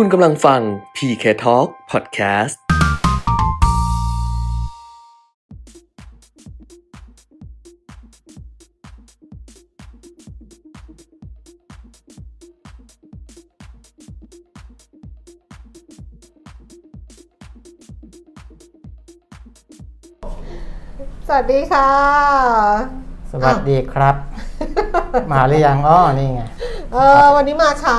[0.00, 0.60] คุณกำลังฟัง
[0.96, 2.56] PK Talk Podcast
[21.26, 21.88] สวัสดีค่ะ
[23.32, 24.16] สวัสดีครับ
[25.32, 26.42] มาหรือยังอ้อนี่ไง
[26.92, 27.98] เออวันนี้มาช้า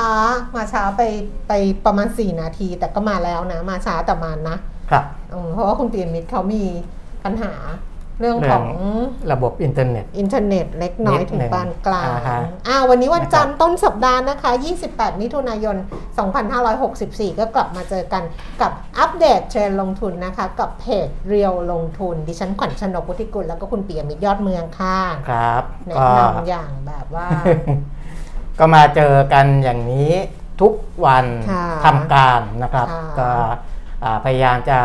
[0.56, 1.02] มาช้าไป
[1.48, 1.52] ไป
[1.86, 4.56] ประมาณ 4 นาที แต่ก็มาแล้วนะ มาช้าแต่มานะ
[4.90, 6.64] ครับอืมเพราะว่าคุณเปียมิตรเขามี
[7.24, 7.52] ปัญหา
[8.20, 8.66] เรื่องของ
[9.32, 14.50] ระบบอินเทอร์เน็ต อินเทอร์เน็ตเล็กน้อยนิดถึงหนึ่งปานกลางอ่าฮะอ่าวันนี้วันจันทร์ต้นสัปดาห์นะคะ
[14.86, 15.76] 28 มิถุนายน
[16.58, 18.22] 2564 ก็กลับมาเจอกัน
[18.60, 24.98] กับอัปเดตเทรนด์ลงทุนนะคะ กับเพจเรียวลงทุน ดิฉันขวัญชนกวุฒิกุลแล้วก็คุณเปียมิตรยอดเมืองค่ะ
[25.30, 27.26] ครับแนะก็นำอย่างแบบว่า
[28.58, 30.12] ก็มาเจอกันอย่างนี้
[30.60, 30.72] ทุก
[31.04, 33.28] วันค่ะทำการนะครับ ค่ะ ก็
[34.04, 34.78] อ่าพยายามจะ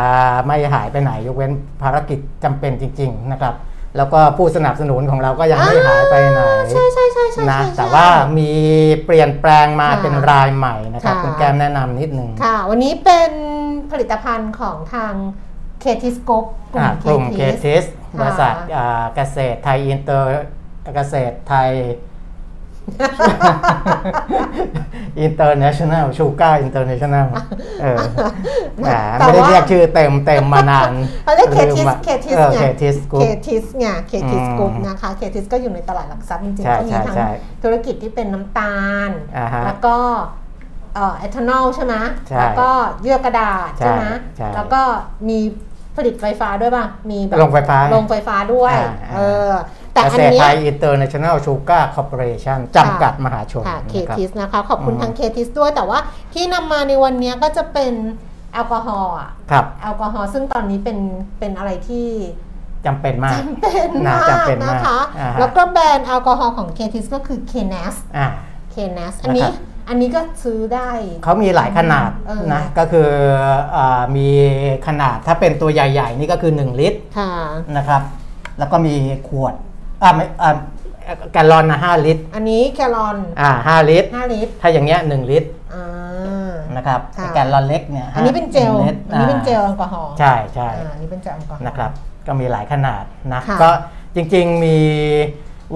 [0.46, 3.54] ไม่หายไปไหนยกเว้นภารกิจจำเป็นจริง ๆนะครับ
[3.96, 8.06] แล้วก็ผู้สนับสนุนของเราก็ยังไม่หายไปไหน ใช่ใช่ใช่ใช่นะใช่ แต่ว่า
[8.38, 8.50] มี
[9.04, 13.32] เปลี่ยนแปลงมาค่ะเป็นรายใหม่นะครับค่ะ คุณแก้มแนะนำนิดนึงค่ะ วันนี้เป็น
[13.90, 15.14] ผลิตภัณฑ์ของทาง
[15.80, 16.44] เคทิสโกป
[16.78, 17.84] อ่ากลุ่มเคทิส
[18.20, 20.28] บริษัทอ่าเกษตรไทยอินเตอร์
[20.96, 21.70] เกษตรไทย
[25.20, 27.26] อินเตอร์เนชั่นแนลชูการ์อินเตอร์เนชั่นแนล
[27.82, 27.98] เออ
[28.78, 28.86] แหม
[29.18, 30.90] แต่ไม่ได้ว่าเรียกชื่อเต็มเต็มมานาน
[31.24, 37.28] เขาเรียกเคทิสลืมอะเคทิสเออไงเคทิสกรุ๊เคปทิสไงเคทิสอืมกรุ๊ปนะคะเคทิสก็อยู่ในตลาดหลักทรัพย์จริงใช่ๆก็มีใช่ทั้งใช่
[37.62, 38.76] ธุรกิจที่เป็นน้ำตา
[39.08, 39.96] ลอ่าฮะแล้วก็
[40.94, 41.94] เอ่อเอทานอลใช่ไหม
[42.28, 42.68] ใช่แล้วก็
[43.02, 44.04] เยื่อกระดาษใช่ไหม
[44.36, 44.82] ใช่แล้วก็
[45.28, 45.38] มี
[45.96, 49.50] ผลิตไฟฟ้าด้วยป่ะ มีแบบโรงไฟฟ้าโรงไฟฟ้าด้วยอ่าเออ
[49.96, 55.98] แต่เกอันเนี้ยเกษตรไทยอินเตอร์เนชั่นแนลชูการ์คอร์ปอเรชั่นจำกัดมหาชนค่ะ KTIS นะครับนะคะ ขอบคุณอืมทาง KTIS ด้วย แต่ว่า
[56.34, 57.92] ที่นำมาในวันนี้ก็จะเป็น
[58.52, 60.98] แอลกอฮอล์อะครับแอลกอฮอล์ซึ่งตอนนี้เป็น
[61.38, 62.06] เป็นอะไรที่
[62.86, 68.26] จำเป็นมากจำเป็นน่ามากจำเป็นมากนะคะอ่าฮะแล้วก็แบรนด์แอลกอฮอล์ของ KTIS ก็คือ KNS อ่า
[68.72, 69.54] KNS อันนี้นะครับ
[69.88, 70.90] อันนี้ก็ซื้อได้
[71.24, 73.08] เขามีหลายขนาดเออนะก็คือ
[73.76, 74.28] อามี
[74.86, 77.30] ขนาดถ้าเป็นตัวใหญ่ ๆ นี่ก็คือ 1 ลิตรค่ะ
[77.76, 78.02] นะครับ
[78.58, 78.94] แล้วก็มี
[79.28, 79.54] ขวด
[80.02, 80.50] อ่าไม่อ่า
[81.32, 91.90] แกลลอนนะ5ลิตร อันนี้แคลอนอ่า5ลิตร 5 ลิตรถ้าอย่างเงี้ย1ลิตรอ่า นะครับค่ะ แกลลอนเล็กเนี่ยอันนี้เป็นเจล หงตรอันนี้เป็นเจลอ่าแอลกอฮอล์ใช่ใช่อ่าอันนี้เป็นเจลแอลกอฮอล์ นะครับ
[92.26, 93.70] ก็มีหลายขนาดนะค่ะ ก็
[94.14, 94.78] จริงๆมี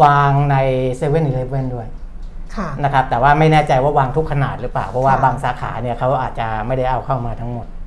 [0.02, 0.56] วางใน
[0.88, 1.86] 7 e เ e ่ e อด้วย
[2.56, 7.79] ค่ะ นะครับแต่ว่าไม่แน่ใจว่าวางทุกขนาดหรือเปล่า เพราะว่าค่ะ บางสาขาเนี่ยเขาอาจจะไม่ได้เอาเข้ามาทั้งหมดอืม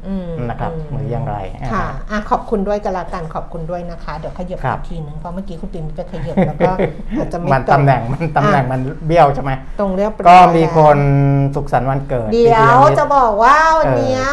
[0.49, 6.71] นะครับหรืออย่างไรค่ะอ่าอะขอบคุณด้วยกันละกันขอบคุณด้วยนะคะ เดี๋ยวขยับครับอีกทีนึงเพราะเมื่อกี้คุณปิ่นไปขยับแล้วก็
[7.19, 10.99] อาจจะไม่มันตรตำแหน่งมันตำแหน่งมันเบี้ยวใช่ไหมตรงเรียบร้อยก็มีแล้วคน
[11.55, 14.23] สุขสันต์วันเกิด เดี๋ยวพี่จะบอกว่าวันเออเนี้ย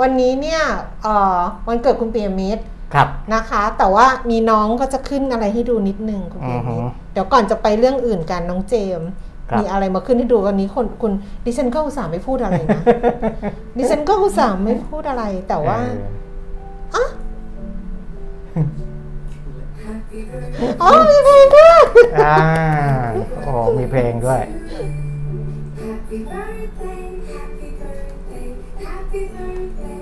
[0.00, 0.62] วันนี้เนี่ย
[1.02, 1.38] เอ่อ
[1.68, 2.62] วันเกิดคุณเปียมิตร
[2.94, 11.12] ครับนะคะ แต่ว่ามีน้องก็จะขึ้นอะไรให้ดูนิดนึงคุณเปียมิตรอือฮึเดี๋ยวก่อนจะไปเรื่องอื่นกันน้องเจมส์ครับ มีอะไรมาขึ้นให้ดูวันนี้คนคุณ
[11.44, 12.80] ดิฉันก็อุตส่าห์ไม่พูดอะไรนะ
[13.78, 15.78] ดิฉันก็อุตส่าห์ไม่พูดอะไร แต่ว่า
[16.92, 17.08] เออ
[20.82, 21.78] อ๋อมีเพลงด้วย
[22.24, 22.36] อ่า
[23.44, 24.42] โอ้มีเพลงด้วย
[25.84, 28.48] Happy birthday, happy birthday,
[28.84, 29.93] happy birthday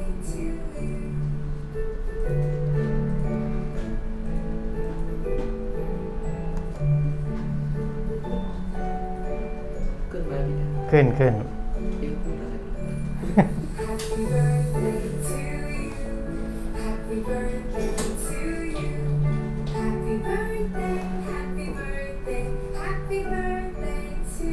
[22.80, 24.04] happy birthday
[24.36, 24.50] to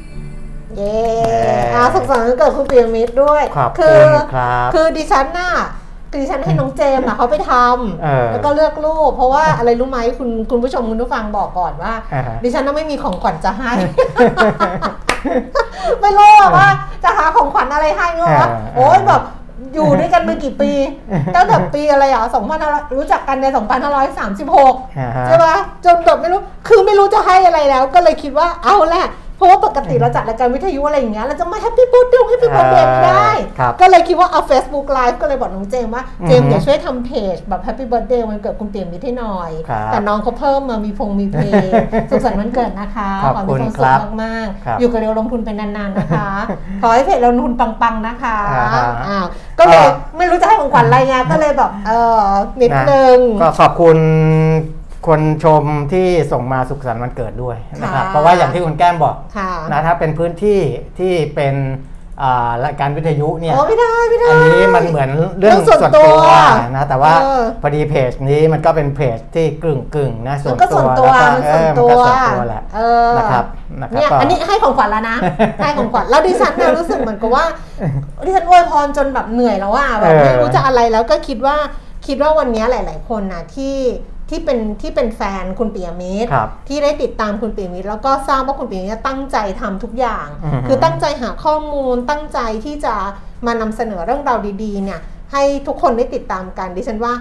[0.00, 0.16] you.
[0.76, 0.98] เย้
[1.74, 5.52] อาสุขสันต์วันเกิดคุณเปียมิตรด้วยขอบคืคุณครับคือดิฉันน่ะ
[6.10, 7.52] คือดิฉันให้น้องเจมส์อะเขาไปท
[8.02, 13.72] เออำแล้วก็เลือกรูป เพราะว่าอะไรรู้ไหมคุณคุณผู้ชมคุณผู้ฟังบอกก่อนว่า อ่าฮะ ดิฉันน่ะไม่มีของขวัญจะให้
[16.06, 16.68] ไม่รู้อะว่า
[17.04, 19.22] จะหาของขวัญอะไรให้เนอะวะเออโอ้ยแบบ
[19.74, 20.70] อยู่ด้วยกันมากี่ปี
[21.34, 22.60] ตั้งแต่ปีอะไรอะสองพัน
[22.96, 29.06] รู้จักกันในสองพันห้าร้อยสามสิบหกอ่าฮะใช่ปะจนแบบไม่รู้ คือไม่รู้จะให้อะไรแล้ว ก็เลยคิดว่าเอาแหละ
[29.36, 34.40] เพราะว่าปกติเราจัดรายการวิทยุอะไรอย่างเงี้ยเราจะมาแฮปปี้ i r ร์ h d เดย์แฮปปี้ i r ร์ h d เดย์ไม่ได้ ครับ ก็เลยคิดว่าเอา
[34.50, 41.70] Facebook Live ก็เลยบอกน้องเจมส์ว่าเจมส์อือฮึเดี๋ยวช่วยทำเพจแบบ Happy Birthday วันเกิดคุณเปียมิตรให้หน่อย ครับแต่น้องเขาเพิ่มมามีพงมีเพลง
[42.10, 46.28] สุขสันต์วันเกิดนะคะขอบคุณครับขอให้ณมีความคสุขมากๆครับอยู่กับเรียวลงทุนเป็นนานๆนะคะ
[46.82, 49.26] ขอให้เพจเราลงทุนปังๆนะคะอ่าฮะ อ้าว
[49.58, 52.20] ก็เลยก็ไม่รู้จะให้ของขวัญอะไรไงก็เลยแบบเออ
[52.60, 53.96] นิดนะนึง ก็ขอบคุณ
[55.06, 60.60] คนชมที่ส่งมาสุขสันต์วันเกิดด้วยนะครับค่ะเพราะว่าอย่างที่คุณแก้มบอกค่ะนะถ้าเป็นพื้นที่
[60.98, 61.54] ที่เป็น
[62.22, 66.32] อ่ารายการวิทยุเนี่ยโอ้ไม่ได้ไม่ได้อันนี้มันเหมือนเรื่องเรื่องส่ส่ววนนตัตัวว
[66.76, 73.44] นะแต่ว่าเออพอดีเพจนี้มันก็เป็นเพจที่กึ่งกึ่งๆนะส่มัวนนก็ตัส่ววนตัวแล้วมันก็ส่วนเอตัอวมันก็ส่วนตัวแหละเออนะครับ
[73.80, 75.16] นะครับเนี่ยก็อันนี้ให้ของขวัญแล้วนะ
[75.62, 77.44] ให้ของขวัญแล้วดิฉันเนี่ยรู้สึกเหมือนกับว่า
[78.26, 81.56] ดิฉันอวยพรจนแบบเหนื่อยแล้วว่าแบบเออไม่รู้จะอะไรแล้วก็คิดว่า
[82.06, 83.76] คิดว่าวันนี้หลาย ๆ คนนะที่
[84.30, 92.94] ที่เป็นที่เป็นแฟนคุณปิยมิตรครับที่ได้ติดตามคุณปิยมิตรแล้วก็ทราบว่าคุณปิยมิตรตั้งใจทำทุกอย่างอือฮึคือตั้งใจหาข้อมูลตั้งใจที่จะ
[93.46, 95.00] มานำเสนอเรื่องราวดีๆเนี่ย
[95.32, 97.12] ให้ทุกคนได้ติดตามกันดิฉันว่า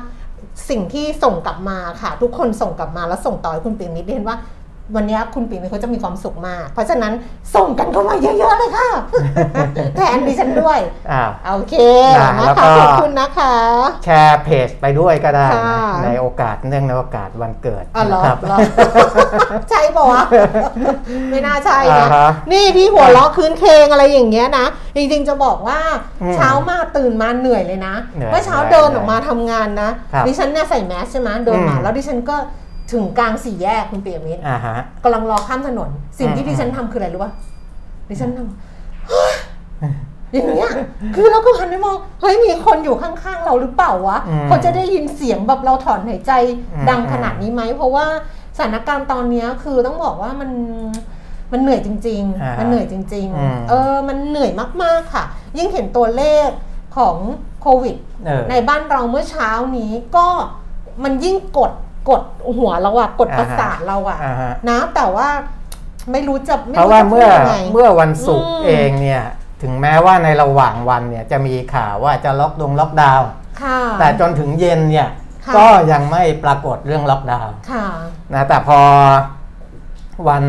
[0.70, 4.38] สิ่งที่ส่งกลับมาค่ะ ทุกคนส่งกลับมาแล้วส่งต่อให้คุณปิยมิตรดิฉันว่า
[4.96, 7.14] วันนี้คุณปิยมิตรเขาจะมีความสุขมาก เพราะฉะนั้น
[7.56, 8.90] ส่งกันเข้ามาเยอะๆเลยค่ะ
[9.96, 10.80] แทนดิฉันด้วย
[11.12, 11.24] อ่า
[11.54, 11.76] โอเค
[12.16, 13.54] ได้นะแล้วคะก็ขอบคุณนะคะ
[14.06, 18.58] แชร์เพจไปด้วยก็ได้นะค่ะในโอกาสเนื่องในโอกาสวันเกิดอ๋อเหรอนะครับเหรอ
[19.70, 20.24] ใช่ปะวะ
[21.30, 24.66] ไม่น่าใช่นะอ่าฮะนี่ที่หัวล้อคืนเคงอะไรอย่างเงี้ยนะ
[24.96, 25.80] จริงๆจะบอกว่า
[26.22, 32.38] อืมเช้ามาตื่นมาเหนื่อยเลยนะเหนื่อยเมื่อเช้าเหนื่อยเดินออกมาทำงานนะครับดิฉันเนี่ยใส่แมสใช่ไหมเดินมาอืมแล้วดิฉันก็
[32.92, 35.90] ถึงกลางสี่แยกคุณเปียมิตรอ่าฮะกำลังรอข้ามถนน
[36.20, 37.32] สิ่งที่อืมดิฉันทำคืออะไรรู้ป่ะ
[38.10, 38.46] ดิฉันทำ
[40.34, 40.72] อย่างเงี้ย
[41.16, 46.32] คือเราก็หันไปมองเฮ้ยมีคนอยู่ข้างๆเราหรือเปล่าวะอืมเขาจะได้ยินเสียงแบบเราถอนหายใจ
[46.74, 48.06] อืมดังขนาดนี้ไหมเพราะว่า
[48.58, 50.50] สถานการณ์ตอนเนี้ยคือต้องบอกว่ามัน
[51.52, 54.52] มันเหนื่อยจริงอ่าๆมันเหนื่อยจริงอืมๆเออ มันเหนื่อย
[54.84, 55.24] มากๆค่ะ
[55.58, 56.50] ยิ่งเห็นตัวเลข
[56.98, 57.16] ของ
[57.62, 57.96] โควิด
[58.26, 60.28] เออในบ้านเราเมื่อเช้านี้ก็
[61.04, 61.72] มันยิ่งกด
[62.10, 62.22] กด
[62.58, 65.28] หัวเราอะกดประสาทเราอะอ่าฮะนะแต่ว่า
[66.12, 69.24] ไม่รู้จะไม่เพราะว่าจะพูเมื่ดอยังไงเมื่อวันศุกร์อืมเองเนี่ย
[69.62, 73.30] ถึงแม้ว่าในระหว่างวันเนี่ยจะมีข่าวว่าจะล็อกดงล็อกดาวน์
[73.62, 75.10] ค่ะแต่จนถึงเย็นเนี่ย
[75.46, 77.88] ค่ะก็ยังไม่ปรากฏเรื่องล็อกดาวน์ค่ะ
[78.34, 78.80] นะแต่พอ
[80.28, 80.44] วัน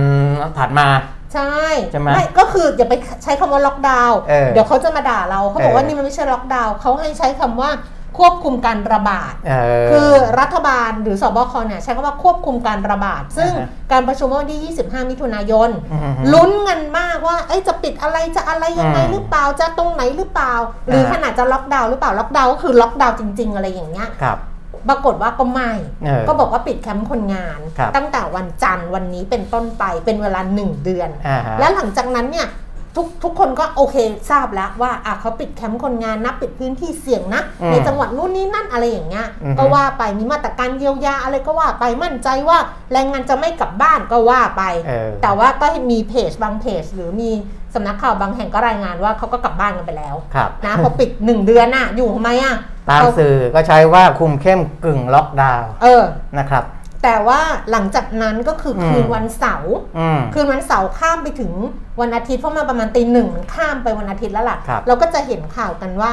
[0.58, 0.88] ถัดมา
[1.35, 1.53] ใช่
[1.93, 2.94] ใช่ไหมก็คืออย่าไป
[3.25, 7.70] ใช้คำว่าล็อกดาวน์เออเดี๋ยวเขาจะมาด่าเราเขาบอกว่าเออนี่มันไม่ใช่ล็อกดาวน์เขาให้ใช้คำว่า
[8.19, 9.55] ควบคุมการระบาดเอ
[9.85, 10.11] อคือ
[10.41, 20.55] รัฐบาลหรือศบคเนี่ยใช้คำว่าควบคุมการระบาด ซึ่งอ่าฮะการประชุมเมื่อวันที่ 25 มิถุนายนอือฮึลุ้นกันมากว่าเอ้ยจะปิดอะไรจะอะไรยังไงอืมหรือเปล่าจะตรงไหนหรือเปล่า
[20.87, 24.39] หรืออ่าขนาดจะล็อกดาวน์หรือเปล่าล็อกดาวน์ก็คือล็อกดาวน์จริง ๆ อะไรอย่างเงี้ยครับ
[24.89, 25.73] ปรากฏว่าก็ไม่
[26.05, 32.47] เออก็บอกว่าปิดแคมป์คนงานครับตั้งแต่วันจันทร์วันนี้เป็นต้นไปเป็นเวลาหนึ่งเดือนอ่าฮะแล้วหลังจากนั้นเนี่ย
[32.96, 33.96] ทุกทุกคนก็โอเค
[34.31, 42.58] ทราบแล้วว่าอะเขาปิดแคมป์คนงานนะปิดพื้นที่เสี่ยงนะอืมในจังหวัดนู่นนี่นั่นอะไรอย่างเงี้ยอือฮึก็ว่าไปมีมาตรการเยียวยาอะไรก็ว่าไปมั่นใจว่า
[42.93, 47.31] แรงงานจะไม่กลับบ้านก็ว่าไปเออแต่ว่าก็มีเพจบางเพจ หรือมี
[47.75, 52.54] สำนักข่าวบางแห่งก็รายงานว่าเขาก็กลับบ้านกันไปแล้วครับนะพอปิดหนึ่งเดือนน่ะอยู่ทำไมอะ
[52.90, 56.02] ตามเอสื่อก็ใช้ว่าคุมเข้มกึ่งล็อกดาวน์เออ
[56.38, 56.64] นะครับ
[57.08, 61.53] แต่ว่าหลังจากนั้นก็คืออมคืนวันเสาร์อืมคืนวันเสาร์ข้ามไปถึง
[62.00, 66.12] วันอาทิตย์เพราะมาประมาณตีหนึ่งมันข้ามไปวันอาทิตย์แล้วล่ะครับเราก็จะเห็นข่าวกันว่า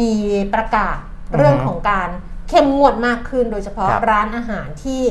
[0.00, 0.14] มี
[0.54, 0.96] ประกาศ
[1.36, 2.08] เรื่องของการ
[2.48, 5.02] เข้มงวดมากขึ้นโดยเฉพาะครับร้านอาหารที่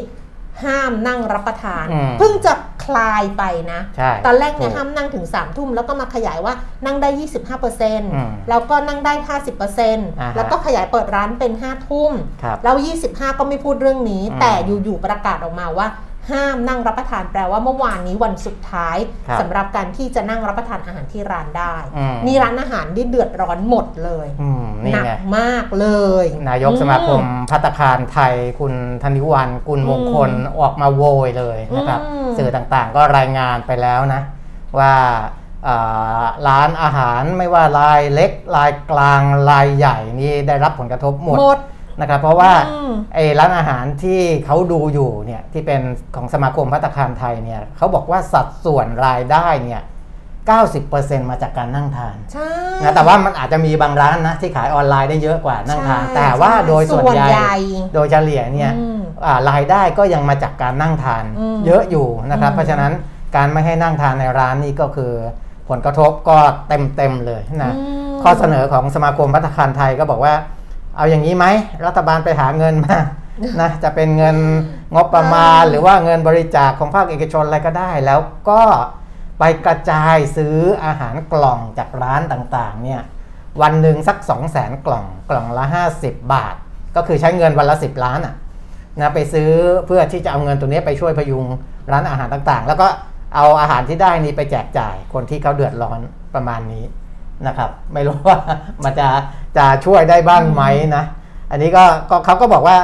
[0.63, 2.53] ห้ามนั่งรับประทานอืมเพิ่งจะ
[2.85, 6.53] คลายไปนะใช่ตอนแรกเนี่ยถูกห้ามนั่งถึง3ามทุ่มแล้วก็มาขยายว่า
[6.85, 7.09] นั่งได้
[7.57, 9.38] 25%อืมแล้วก็นั่งได้อ่า
[9.79, 12.11] 50%ฮะแล้วก็ขยายเปิดร้านเป็น5ทุ่ม
[12.44, 12.75] ครับแล้ว
[13.07, 15.88] 25 ก็ไม่พูดเรื่องนี้อืมแต่อยู่ๆประกาศออกมาว่า
[16.31, 18.97] ห้ามนั่งรับประทานแปลว่าเมื่อวานนี้วันสุดท้าย
[19.27, 25.87] ครับสำหรับการที่จะนั่งรับประทานอาหารที่ร้านได้อืมนี่ร้านอาหารที่เดือดร้อนหมดเลยอืมนี่หนักไงมากเล
[26.23, 34.21] ย นายกสมาคมพัตตาคารไทยคุณธนิวันกุลมงคลออกมาโวยเลยนะครับอืมสื่อต่างๆก็รายงานไปแล้วนะ
[34.80, 34.94] ว่า
[35.68, 41.59] อ่าร้านอาหารไม่ว่ารายเล็กรายกลางรายใหญ่นี่ได้รับผลกระทบหมดหมด
[42.02, 45.81] นะครับเพราะว่าอืมไอ้ร้านอาหารที่เขาดูอยู่เนี่ยที่เป็น
[46.16, 49.81] ของสมาคมพัตตาคารไทยเนี่ยเขาบอกว่าสัดส่วนรายได้เนี่ย
[50.52, 52.50] 90%มาจากการนั่งทานใช่
[52.83, 57.56] นะแต่ว่ามันอาจจะมีบางร้านนะที่ขายออนไลน์ได้เยอะกว่านั่งทานใช่แต่ว่าใช่โดยส่วนส่วนใหญ่ใหญ่
[57.94, 62.92] โดยเฉลี่ยเนี่ยอืมอ่ารายได้ก็ยังมาจากการนั่งทานอืมเยอะอยู่นะครับอืมเพราะฉะนั้น
[63.35, 65.12] การไม่ให้นั่งทานในร้านนี่ก็คือ
[65.69, 70.33] ผลกระทบก็เต็มเต็มๆเลยนะอืมข้อเสนอของสมาคมพัฒคารไทยก็บอกว่า
[70.95, 71.45] เอาอย่างนี้ไหม
[71.85, 72.97] รัฐบาลไปหาเงินมา
[73.62, 74.38] นะจะเป็นเงิน
[74.95, 78.19] งบประมาณ หรือว่าเงินบริจาคของภาคเอกชนอะไรก็ได้ แล้ว
[78.50, 78.62] ก็
[79.40, 83.02] ไปกระจายซื้ออาหารกล่องจากร้านต่างๆเนี่ย
[83.62, 85.66] วันหนึ่งสัก 2 0 0แสนกล่องกล่องละ
[86.00, 86.56] 50 บาท
[86.95, 88.35] ก็คือใช้เงินวันละ 10 ล้านอะ
[89.00, 89.50] นะไปซื้อ
[89.88, 91.45] เพื่อที่จะเอาเงินตัวนี้ไปช่วยพยุง
[91.92, 92.88] ร้านอาหารต่างๆ แล้วก็
[93.35, 96.00] เอาอาหารที่ได้นี้ไปแจกจ่ายคนที่เขาเดือดร้อน
[96.35, 96.85] ประมาณนี้
[97.47, 98.37] นะครับ ไม่รู้ว่า
[98.83, 99.07] มันจะ
[99.57, 100.63] จะช่วยได้บ้างไหม
[100.95, 101.04] นะ
[101.52, 102.78] อันนี้ก็ก็เขาก็บอกว่า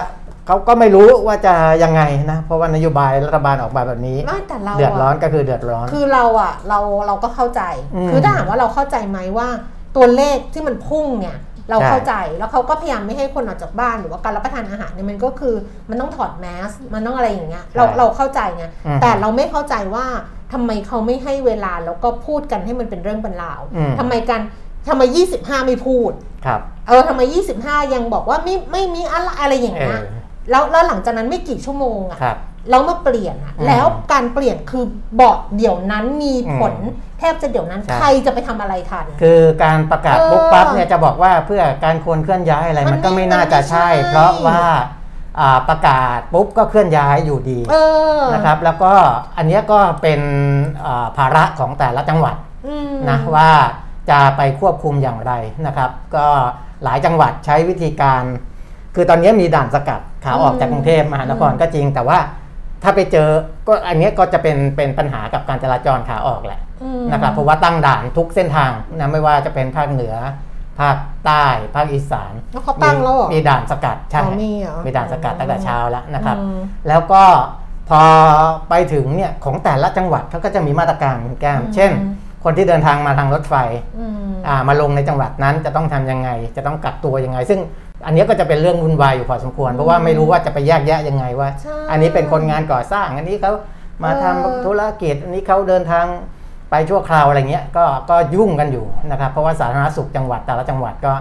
[0.48, 2.02] เขาก็ไม่รู้ว่าจะยังไง
[2.32, 7.62] นะ เพราะว่านโยบายรัฐบาลออกมาแบบนี้ไม่แต่เราเดือดร้อนอะก็คือเดือดร้อน คือเราอะเราเราก็เข้าใจ
[7.96, 9.48] อืมคือถ้าถามว่าเราเข้าใจไหมว่า
[9.96, 11.38] ตัวเลขที่มันพุ่งเนี่ย
[11.70, 15.56] เราใช่เข้าใจแล้วเขาก็พยายามไม่ให้คนออกจากบ้านหรือว่าการรับประทานอาหารเนี่ยมันก็คือ
[15.90, 20.06] มันต้องถอดแมสมันต้องอะไรอย่างเงี้ยเราเราเข้าใจไงอืมแต่เราไม่เข้าใจว่า
[20.54, 24.42] ทำไมเขาไม่ให้เวลาแล้วก็พูดกันให้มันเป็นเรื่องเป็นราวอืมทำไมกัน
[24.88, 25.02] ทำไม
[25.36, 26.12] 25ไม่พูด
[26.46, 27.22] ครับ เออทำไม
[27.60, 30.06] 25ยังบอกว่าไม่ไม่มีอะไรอะไรอย่างเอเงี้ยอ
[30.50, 32.38] แล้วแล้วหลังจากนั้นไม่กี่ชั่วโมงอะครับ
[32.70, 34.84] แล้วมาเปลี่ยนอะอืมแล้วการเปลี่ยนคือ
[35.22, 44.99] บอกเดี๋ยวนั้นมีผลอืมแทบจะเดี๋ยวนั้นใช่ใครจะไปทำอะไรทัน คือการประกาศเออปุ๊บปั๊บเนี่ยจะบอกว่าเพื่อการควรเคลื่อนย้ายอะไรมันมันก็ไม่ไม่น่าจะใช่มันไม่ใช่เพราะว่าอ่า
[45.70, 47.76] ประกาศปุ๊บก็เคลื่อนย้ายอยู่ดีเอ
[48.20, 48.94] อนะครับ แล้วก็
[49.38, 50.22] อันเนี้ยก็เป็น
[50.86, 52.36] อ่าภาระของแต่ละจังหวัด
[52.68, 53.50] อืมนะว่า
[54.10, 55.34] จะไปควบคุมอย่างไร
[55.68, 56.28] นะครับ ก็
[56.84, 58.24] หลายจังหวัดใช้วิธีการ
[58.96, 62.18] คือตอนนี้มีด่านสกัดขาออกจากกรุงเทพมหานครก็จริง แต่ว่า
[62.84, 63.30] ถ้าไปเจอ
[63.68, 70.16] ก็อันเนี้ยก็จะเป็นเป็นปัญหากับการจราจรขาออกแหละอืมนะครับเพราะว่าตั้งด่านทุกเส้นทางนะไม่ว่าจะเป็นภาคเหนือ
[70.80, 71.46] ภาคใต้
[71.76, 77.24] ภาคอีสานแล้วเขาตั้งแล้วเหรอมีด่านสกัดใช่อ๋อมีเหรอด่านสกัดตั้งแต่เช้าแล้วนะครับอืมแล้วก็
[77.90, 78.02] พอ
[78.70, 81.92] ไปถึงเนี่ยของแต่ละจังหวัดเขาก็จะมีมาตรการคุณแก้มอืมเช่น
[82.44, 83.56] คนที่เดินทางมาทางรถไฟ
[84.00, 87.60] อืมอ่ามาลงในจังหวัดนั้นจะต้องทำยังไง จะต้องกักตัวยังไง ซึ่ง
[88.06, 93.52] อันเนี้ยก็จะเป็นเรื่องวุ่นวายอยู่พอสมควร เพราะว่าไม่รู้ว่าจะไปแยกแยะยังไงว่าใช่อันนี้เป็นคนงานก่อสร้าง อันนี้เขา
[94.04, 96.06] มาทำเออธุรกิจอันนี้เขาเดินทาง
[96.70, 101.14] ไปชั่วคราวอะไรเงี้ยก็ก็ยุ่งกันอยู่นะครับเพราะว่าสาธารณสุขจังหวัดแต่ละจังหวัดก็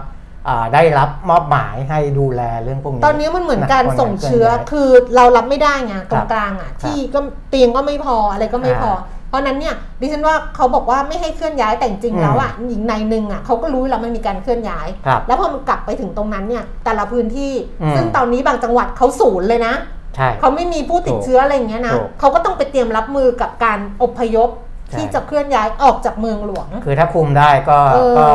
[0.48, 17.52] อ่าได้รับมอบหมายให้ดูแลเรื่องพวกนี้ ตอนนี้มันเหมือนการคนส่งเชื้อคลื่นย้ายคือเรารับไม่ได้ไงตรครังบกลางอะครับที่ก็เตียงก็ไม่พออะไรก็ไม่พออ่าเพราะฉะนั้นเนี่ยดิฉันว่าเขาบอกว่าไม่ให้เคลื่อนย้ายแต่จริงๆอืมแล้วอะอีกในหนึ่งอะเขาก็รู้แล้วมันมีการเคลื่อนย้ายครับแล้วพอมันกลับไปถึงตรงนั้นเนี่ยแต่ละพื้นที่
[17.82, 19.74] อืมซึ่งตอนนี้บางจังหวัดเขาศูนย์เลยนะ
[20.16, 28.26] ใช่เขาไม่มีผู้ติดเชื้ออะไรอย่างเงี้ยนะถูกเขาก็ต้องไปเตรียมรับมือกับการอพยพใช่ ที่จะเคลื่อนย้ายออกจากเมืองหลวง คือถ้าคุมได้ก็เออก็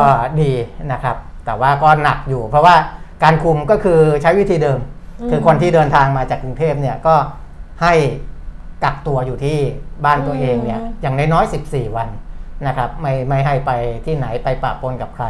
[0.42, 0.52] ดี
[0.92, 2.76] นะครับ แต่ว่าก็หนักอยู่ เพราะว่า
[3.24, 4.80] การคุมก็คือใช้วิธีเดิม
[5.30, 7.16] คือคนที่เดินทางมาจากกรุงเทพเนี่ยก็
[7.84, 7.94] ให้
[8.84, 9.58] กักตัวอยู่ที่
[10.06, 12.10] บ้านตัวเองเนี่ยอย่างน้อยๆ14 วัน
[12.68, 13.72] นะครับ ไม่ไม่ให้ไป
[14.06, 15.26] ที่ไหนไปปะปนกับใคร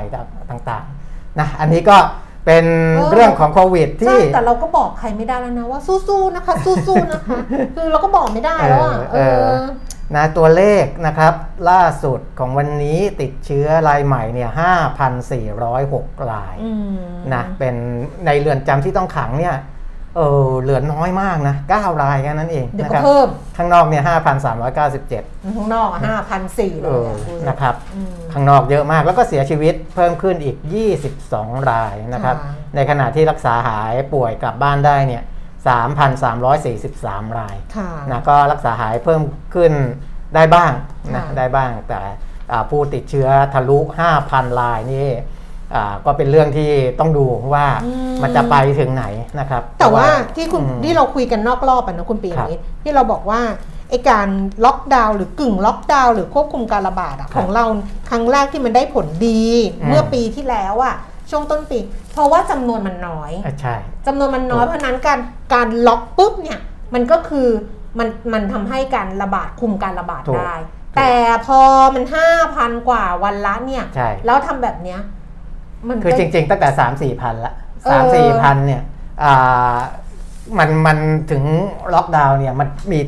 [0.50, 1.98] ต่างๆนะอันนี้ก็
[2.46, 2.66] เป็น
[3.12, 7.38] เรื่องของโควิดใช่ที่แต่เราก็บอกใครไม่ได้แล้วนะว่าสู้ๆนะคะ สู้ๆนะคะ
[7.76, 9.64] คือเราก็บอกไม่ได้แล้วอะเออเออ
[10.16, 11.34] นะตัวเลขนะครับ
[11.70, 14.50] ล่าสุดของวันนี้ติดเชื้อรายใหม่เนี่ย
[15.40, 16.98] 5,406รายอืม
[17.34, 17.76] นะเป็น
[18.26, 19.58] ในเรือนจำที่ต้องขังเนี่ย
[20.18, 23.28] เออเหลือน้อยมากนะ9รายแค่นั้นเองเดี๋ยวนะก็ครับเพิ่ม
[23.58, 24.04] ข้างนอกเนี่ย
[24.74, 30.58] 5,397 ข้างนอกห้าพันสี่เลเอยออะดูสินะครับอืมข้างนอกเยอะมากแล้วก็เสียชีวิตเพิ่มขึ้นอีก
[31.14, 35.24] 22 รายนะครับค่ะในขณะที่รักษาหายป่วยกลับบ้านได้เนี่ย
[35.66, 39.22] 3,343 รายค่ะนะก็รักษาหายเพิ่ม
[39.54, 39.72] ขึ้น
[40.36, 40.72] ได้บ้าง
[41.14, 42.02] นะค่ะได้บ้างแต่
[42.52, 43.80] อ่าผู้ติดเชื้อทะลุ
[44.20, 45.10] 5,000 รายนี่
[45.76, 47.66] อ่าก็เป็นเรื่องที่ต้องดูว่า
[48.24, 49.06] มันจะไปถึงไหน
[49.40, 53.42] นะครับ แต่ว่าที่คุณอืมที่เราคุยกันนอกรอบอะนะคุณปีครับนี้ที่เราบอกว่า
[53.90, 54.28] ไอการ
[54.66, 57.66] ล็อกดาวน์หรือกึ่งล็อกดาวน์หรือควบคุมการระบาดอะครับของเรา
[58.10, 59.44] ครั้งแรกที่มันได้ผลดี
[59.82, 60.96] อืมเมื่อปีที่แล้วอะ
[61.34, 61.80] ช่วงต้นปี
[62.14, 63.76] เพราะว่าจำนวนมันน้อยอะใช่
[64.08, 65.20] จำนวนมันน้อยถูกเพราะฉะนั้นการ
[65.54, 66.60] การล็อกปุ๊บเนี่ย
[66.94, 67.48] มันก็คือ
[68.00, 70.56] มันมันทำให้การระบาดคุมการระบาดถูกได้
[70.98, 71.12] แต่
[71.46, 71.60] พอ
[71.96, 75.00] มันห้าพันกว่าวันละเนี่ยใช่แล้วทำแบบเนี้ย
[75.88, 77.54] มันคือก็จริง ๆ ตั้งแต่3 4พันละ
[77.86, 78.82] เออ3 4พันเนี่ย
[79.24, 79.78] อ่า
[80.58, 80.98] มันมัน
[81.32, 81.44] ถึง
[81.94, 83.00] ล็อกดาวน์เนี่ยมันมี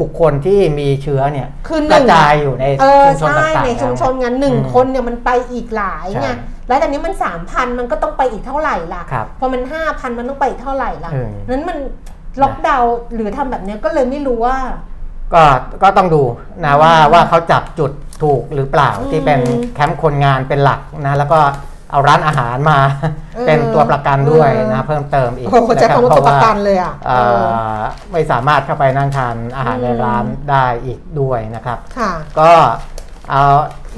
[0.00, 6.30] บุคคลที่มีเชื้อเนี่ยคือหกระนึ่งจายอยู่ในเออชุมชนใช่ต่างๆในชุมชนแล้วงั้นหนึ่งอืมคนเนี่ยมันไปอีกหลายใช่ไง
[6.68, 11.78] แล้วตอนนี้มันสามพันมันก็ต้องไปอีกเท่าไหร่ล่ะครับพอมันห้าพันมันต้องไปอีกเท่าไหร่ล่ะเออนั้นมัน
[12.42, 14.56] ล็อกดาวน์หรือทำแบบเนี้ยก็เลยไม่รู้ว่า
[15.34, 15.42] ก็
[15.82, 16.22] ก็ต้องดู
[16.64, 17.92] นะว่าว่าเขาจับจุด
[18.22, 19.40] ถูกหรือเปล่าอืมที่เป็น
[19.74, 21.40] แคมป์คนงานเป็นหลักนะแล้วก็
[21.92, 22.78] เอาร้านอาหารมา
[23.34, 27.46] เออเป็นตัวประกันด้วยเออนะเพิ่มเติมอีกโอ้โหใช้นะคำว่าตัวประกันเลยอะเอ่เออ
[27.80, 27.82] อ
[28.12, 32.50] ไม่สามารถเข้าไปนั่งทานอาหารในอืมร้านได้อีกด้วยนะครับค่ะก็
[33.30, 33.42] เอา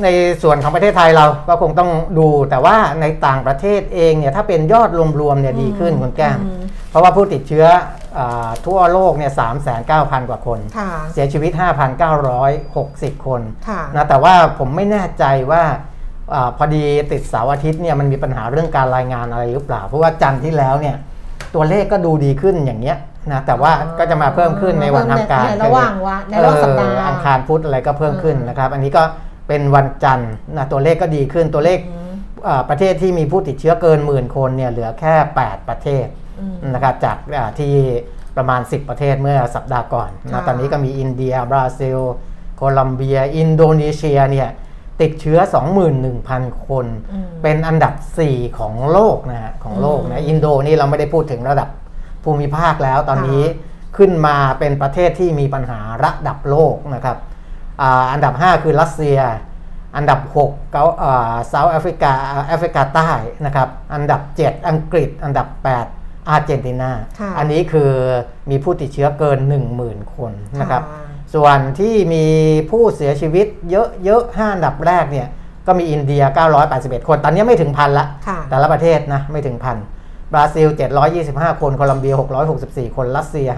[0.02, 0.08] ใน
[0.42, 4.90] ส่วนของประเทศไทยเราก็คงต้องดู แต่ว่าในต่างประเทศเองเนี่ยถ้าเป็นยอด
[5.20, 7.66] รวมๆเนี่ยดีขึ้นคุณแก้มอืมเพราะว่าผู้ติดเชื้อ
[8.18, 11.52] อาทั่วโลกเนี่ยสามแสนเก้าพันกว่าคนค่ะเสียชีวิต
[12.38, 15.62] 5,960 คนค่ะนะแต่ว่าผมไม่แน่ใจว่า
[16.34, 20.96] อาพอดีติดเสาร์อาทิตย์เนี่ยมันมีปัญหาเรื่องการรายงานอะไรหรือเปล่า เพราะว่าจันทร์ที่แล้วเนี่ย
[21.54, 22.96] ตัวเลขก็ดูดีขึ้นอย่างเงี้ย
[23.32, 29.02] นะแต่ว่าก็จะมาเพิ่มขึ้นในวันทำการในระหว่างวันในระหว่างสัปดาห์เอออังคารพุธอะไรก็เพิ่มขึ้นนะครับ อันนี้ก็
[29.48, 32.12] เป็นวันจันทร์นะตัวเลขก็ดีขึ้นตัวเลขอืม
[32.48, 35.14] อ่าประเทศที่มีผู้ติดเชื้อเกินหมื่นคนเนี่ยเหลือแค่
[35.44, 36.06] 8 ประเทศ
[36.40, 37.74] อืมนะครับจากอ่าที่
[38.36, 41.98] ประมาณ 10 ประเทศเมื่อสัปดาห์ก่อนค่ะนะตอนนี้ก็มีอินเดีย บราซิล
[42.56, 44.48] โคลัมเบีย อินโดนีเซียเนี่ย
[45.00, 45.38] ติดเชื้อ
[46.02, 47.94] 21,000 คนอืมเป็นอันดับ
[48.26, 51.68] 4 ของโลกนะฮะของโลกอืนะมอินโดนี่เราไม่ได้พูดถึงระดับ
[52.24, 53.42] ภูมิภาคแล้วตอนนี้
[53.96, 57.16] ขึ้นมาเป็นประเทศที่มีปัญหาระดับโลกนะครับ
[57.80, 59.18] อ่าอันดับ 5 คือรัสเซีย
[59.96, 60.84] อันดับ6เกา
[61.48, 62.12] เซาท์แอฟริกา
[62.48, 63.10] แอฟริกาใต้
[63.44, 65.46] นะครับ อันดับ 7 อังกฤษ อันดับ
[65.88, 67.92] 8 อาร์เจนตินาค่ะอันนี้คือ
[68.50, 69.38] มีผู้ติดเชื้อเกิน
[69.78, 72.26] 10,000 คนนะครับค่ะส่วนที่มี
[72.70, 75.28] ผู้เสียชีวิตเยอะๆ5อันดับแรกเนี่ย
[75.66, 76.22] ก็มีอินเดีย
[76.64, 79.76] 981 คน ตอนนี้ไม่ถึงพันละค่ะแต่ละประเทศนะไม่ถึงพัน
[80.32, 80.68] บราซิล
[81.14, 82.14] 725 คน โคลัมเบีย
[82.54, 83.48] 664 คน รัสเซีย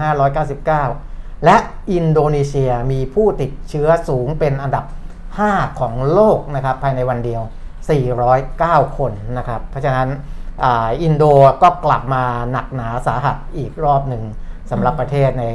[0.55, 1.10] 599
[1.45, 1.57] และ
[1.91, 4.85] อินโดนีเซียมีผู้ติดเชื้อสูงเป็นอันดับ
[5.31, 7.41] 5 ของโลกนะครับภายในวันเดียว
[8.19, 10.09] 409 คนนะครับ เพราะฉะนั้น
[10.63, 10.65] อ
[11.01, 11.23] อินโด
[11.63, 14.23] ก็กลับมาหนักหนาสาหัสอีกรอบหนึ่ง
[14.71, 15.45] สำหรับประเทศใน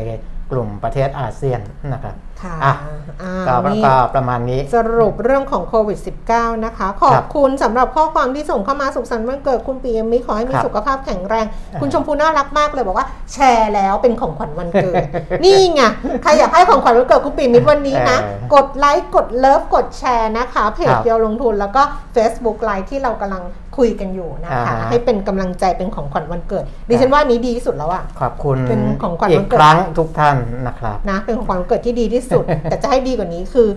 [0.51, 1.61] กลุ่มประเทศอาเซียน
[1.93, 2.75] นะครับ ค่ะอะ
[3.23, 5.99] อ่าก็นี่ก็ประมาณนี้ สรุปเรื่องของโควิด
[6.31, 14.95] -19 นะคะ ขอบคุณครับสำหรับข้อความที่ส่งเข้ามาสุขสันต์วันเกิดคุณเปียมิตรขอให้มีครับสุขภาพแข็งแรงอ่าคุณชมพูน่ารักมากเลยบอกว่า แชร์แล้วเป็นของขวัญวันเกิด
[15.45, 15.83] นี่ไง
[16.23, 21.83] ใครอยากให้ของขวัญวันเกิดคุณเปียมิตรวันนี้นะเออกดไลค์กด Love กดแชร์นะคะ เพจครับเดียวลงทุนแล้วก็
[22.17, 23.43] Facebook ไลฟ์ที่เรากำลัง
[23.77, 33.69] คุยกันอยู่นะคะอ่าฮะให้เป็นกำลังใจเป็นของขวัญวันเกิด ดิฉันว่านี้ดีที่สุดแล้วอะขอบคุณเป็นของขวัญอีวักนเกิดครั้งทุกท่านนะครับนะเป็นของขวัญวันเกิดที่ดีที่สุด แต่จะให้ดีกว่านี้คือ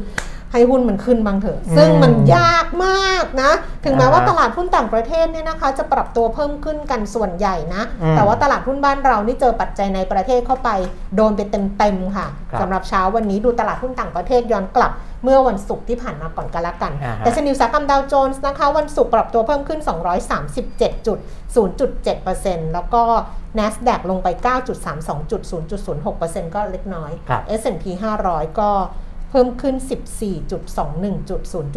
[0.51, 3.51] ให้หุ้นมันขึ้นบ้างเถอะ ซึ่งมันยากมากนะ
[3.83, 10.69] ถึงแม้ว่าอ่าฮะตลาดหุ้นต่างประเทศเนี่ยนะคะ จะปรับตัวเพิ่มขึ้นกันส่วนใหญ่นะอืมแต่ว่าตลาดหุ้นบ้านเรานี่เจอปัจจัยในประเทศเข้าไป
[11.15, 14.91] โดนไปเต็มๆค่ะครับสำหรับเช้าวันนี้ดูตลาดหุ้นต่างประเทศย้อนกลับ
[15.23, 19.79] เมื่อวันศุกร์ที่ผ่านมาก่อนกันละกันอ่าฮะแต่ชนิวสาหกรรมดาวโจนส์นะคะ วันศุกร์ปรับตัวเพิ่มขึ้น
[20.43, 21.17] 237จุด
[21.95, 23.03] 0.7%แล้วก็
[23.59, 24.27] NASDAQ ลงไป
[24.79, 25.41] 9.32จุด
[25.97, 27.85] 0.06%ก็เล็กน้อยครับ S&P
[28.21, 28.69] 500 ก็
[29.29, 29.75] เพิ่มขึ้น
[30.13, 30.61] 14.21จุด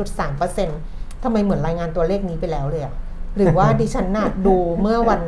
[0.07, 2.95] 0.3%ทำไมเหมือนรายงานตัวเลขนี้ไปแล้วเลยอะ
[3.37, 5.23] หรือว่าดิฉันน่ะดูเมื่อวัน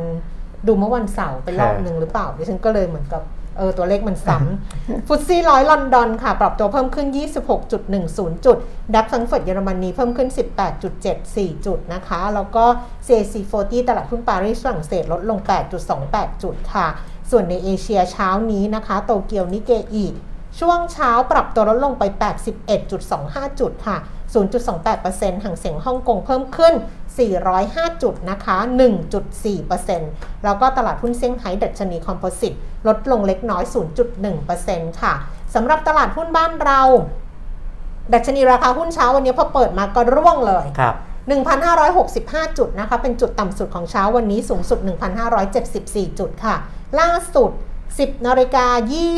[0.67, 3.23] ดูเมื่อวันเสาร์ไปรอบหนึ่งหรือเปล่า ดิฉันก็เลยเหมือนกับ
[3.57, 7.07] เออตัวเลขมันซ้ำฟุตซี่ร้อยลอนดอนค่ะ ปรับตัวเพิ่มขึ้น
[7.75, 8.57] 26.10 จุด
[8.93, 10.29] ดัคซังเฟิร์ตเยอรมนีเพิ่มขึ้น
[10.97, 12.65] 18.74 จุดนะคะ แล้วก็
[13.07, 15.39] CAC 40 ตลาดหุ้นปารีสฝรั่งเศสลดลง
[15.91, 16.87] 8.28 จุดค่ะ
[17.31, 20.05] ส่วนในเอเชียเช้านี้นะคะ โตเกียวนิเกอี
[20.59, 22.03] ช่วงเช้าปรับตัวลดลงไป
[22.81, 23.97] 81.25 จุดค่ะ
[24.35, 26.73] 0.28%ห่างเสียงฮ่องกงเพิ่มขึ้น
[27.37, 28.57] 405 จุดนะคะ
[29.31, 32.53] 1.4%แล้วก็ตลาดหุ้นเซี่ยงไฮ้ดัชนีคอมโพสิต
[32.87, 33.63] ลดลงเล็กน้อย
[34.31, 35.13] 0.1%ค่ะ
[35.55, 36.81] สำหรับตลาดหุ้นบ้านเรา
[38.13, 40.95] ดัชนีราคาหุ้นเช้าวันนี้พอเปิดมาก็ร่วงเลยครับ
[41.75, 44.79] 1,565 จุดนะคะ เป็นจุดต่ำสุดของเช้าวันนี้สูงสุด
[45.49, 46.55] 1,574 จุดค่ะ
[46.99, 47.51] ล่าสุด
[47.97, 48.65] 10นาฬิกา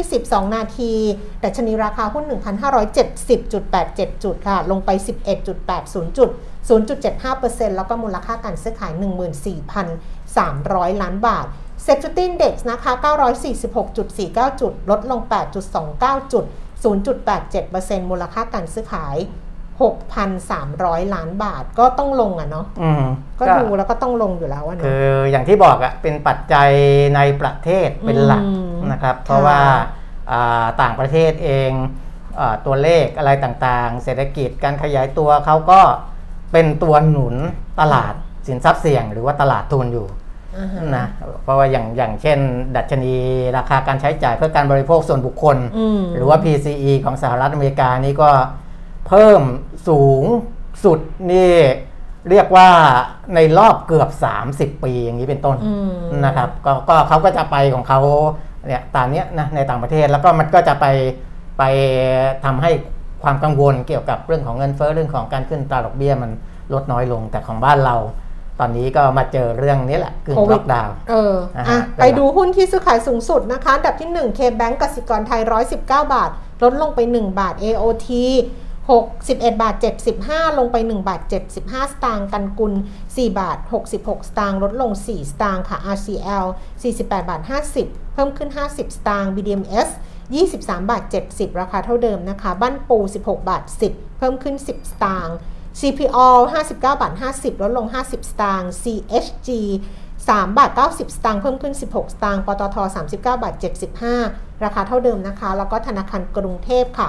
[0.03, 0.93] 22 นาที
[1.43, 2.25] ดัชนีราคาหุ้น
[3.03, 4.89] 1,570.87 จุดค่ะ ลงไป
[5.53, 6.29] 11.80 จุด
[6.69, 8.91] 0.75%แล้วก็มูลค่าการซื้อขาย
[9.77, 11.45] 14,300 ล้านบาท
[11.85, 12.91] s e c u r i t y Index นะคะ
[13.75, 15.21] 946.49 จุด ลดลง
[15.77, 16.45] 8.29 จุด
[16.83, 19.17] 0.87%มูลค่าการซื้อขาย
[19.79, 23.03] 6,300 ล้านบาทก็ต้องลงอะเนาะอืม
[23.39, 26.69] ก็ดูแล้วก็ต้องลงอยู่แล้วอะคืเนาะออย่างที่บอกอะเป็นปัจจัย
[27.15, 29.59] ในประเทศเป็นหลักอืมนะครับ เพค่ะราะว่า
[30.31, 31.71] อ่าต่างประเทศเอง
[32.39, 35.81] อาตัวเลขอะไรต่างๆ เศรษฐกิจการขยายตัวเขาก็
[36.51, 37.35] เป็นตัวหนุน
[37.79, 38.13] ตลาด
[38.47, 40.07] สินทรัพย์เสี่ยง หรือว่าตลาดทุนอยู่
[40.57, 41.05] อ่าฮะนะ
[41.43, 42.39] เพราะว่าอย่างอย่างเช่น
[42.75, 43.15] ดัชนี
[43.57, 48.29] ราคาการใช้จ่ายเพื่อการบริโภคส่วนบุคคลอืมหรือว่า PCE ของสหรัฐอเมริกานี่ก็
[49.07, 49.41] เพิ่ม
[49.87, 50.23] สูง
[50.83, 50.99] สุด
[51.31, 51.53] นี่
[52.29, 52.69] เรียกว่า
[53.35, 54.09] ในรอบเกือบ
[54.47, 55.91] 30 ปีอย่างนี้เป็นต้นอืม
[56.25, 57.99] นะครับก็ก็เขาก็จะไปของเขา
[58.67, 60.85] เนี่ยตามเนี้ยนะในต่างประเทศแล้วก็มันก็จะไป
[61.57, 61.63] ไป
[62.45, 62.71] ทำให้
[63.23, 66.31] ความกังวลเกี่ยวกับเรื่องของเงินเฟ้อเรื่องของการขึ้นตราดอกเบี้ยมัน
[66.73, 67.95] ลดน้อยลงแต่ของบ้านเรา
[68.59, 75.41] ตอนนี้ก็มาเจอเรื่องนี้แหละกึ่งโควิดล็อกดาวน์เอออ่าอะฮะไปดูหุ้นที่ซื้อขายสูงสุดนะคะ อันดับที่1 K-Bank กสิกรไทย
[75.75, 76.29] 119 บาท
[76.63, 78.09] ลดลงไป 1 บาท AOT
[78.87, 79.75] 61 บาท
[80.17, 81.21] 75 ลงไป 1 บาท
[81.57, 82.73] 75 สตางค์กันกุล
[83.05, 83.57] 4 บาท
[83.93, 86.45] 66 สตางค์ลดลง 4 สตางค์ค่ะ RCL
[86.83, 87.41] 48 บาท
[87.77, 89.89] 50 เพิ่มขึ้น 50 สตางค์ BDMs
[90.39, 95.37] 23 บาท 70 ราคาเท่าเดิมนะคะ บ้านปู 16 บาท 10 เพิ่มขึ้น 10 สตางค์
[95.79, 99.49] CPO 59 บาท 50 ลดลง 50 สตางค์ CHG
[100.31, 103.53] 3 บาท 90 สตางค์เพิ่มขึ้น 16 สตางค์ ปตท 39 บาท
[104.09, 107.07] 75 ราคาเท่าเดิมนะคะ แล้วก็ธนาคารกรุงเทพค่ะ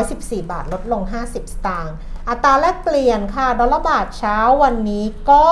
[0.00, 1.94] 114 บาทลดลง 50 สตางค์
[2.28, 5.46] อัตราแลกเปลี่ยนค่ะ ดอลลาร์บาทเช้าวันนี้ก็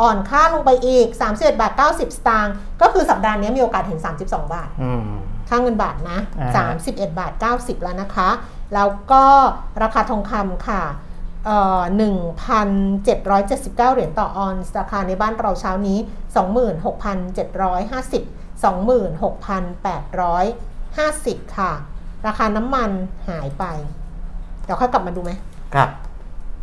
[0.00, 1.06] อ่อนค่าลงไปอีก
[1.36, 5.02] 31 บาท 90 สตางค์ ก็คือสัปดาห์นี้มีโอกาสถึง 32 บาทอืม
[5.48, 8.30] ค่าเงินบาทนะอ่าฮะ31 บาท 90 แล้วนะคะ
[8.74, 9.24] แล้วก็
[9.82, 11.05] ราคาทองคำค่ะเอ่อ
[11.46, 15.98] 1,779 เหรียญต่อออนซ์ราคาในบ้านเราเช้านี้
[16.36, 18.22] 26,750
[21.42, 21.72] 26,850 ค่ะ
[22.26, 22.90] ราคาน้ำมัน
[23.28, 23.64] หายไป
[24.64, 25.30] เดี๋ยวค่อยกลับมาดูไหม
[25.74, 25.88] ครับ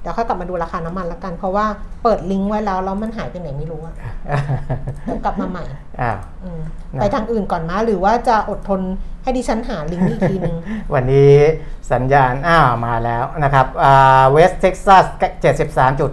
[0.03, 1.65] เดี๋ยวค่อยกลับมาดูราคาน้ำมันแล้วกัน เพราะว่า
[2.03, 3.95] เปิดลิงก์ไว้แล้วแล้วมันหายไปไหนไม่รู้อะ
[5.03, 5.65] เดี๋ยวกลับมาใหม่
[6.01, 6.61] อ้าวอืม
[6.93, 8.81] นะไปทางอื่นก่อนมาหรือว่าจะอดทน
[9.23, 10.55] ให้ดิฉันหาลิงก์อีกทีนึง
[10.93, 11.33] วันนี้
[11.91, 13.67] สัญญาณอ้าวมาแล้วนะครับ
[14.32, 15.06] West Texas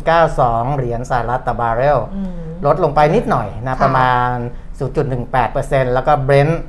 [0.00, 2.32] 73.92 เหรียญสหรัฐต่อบาร์เรลอืม
[2.66, 4.32] ลดลงไปนิดหน่อยนะค่ะประมาณ
[5.10, 6.62] 0.18%แล้วก็ Brent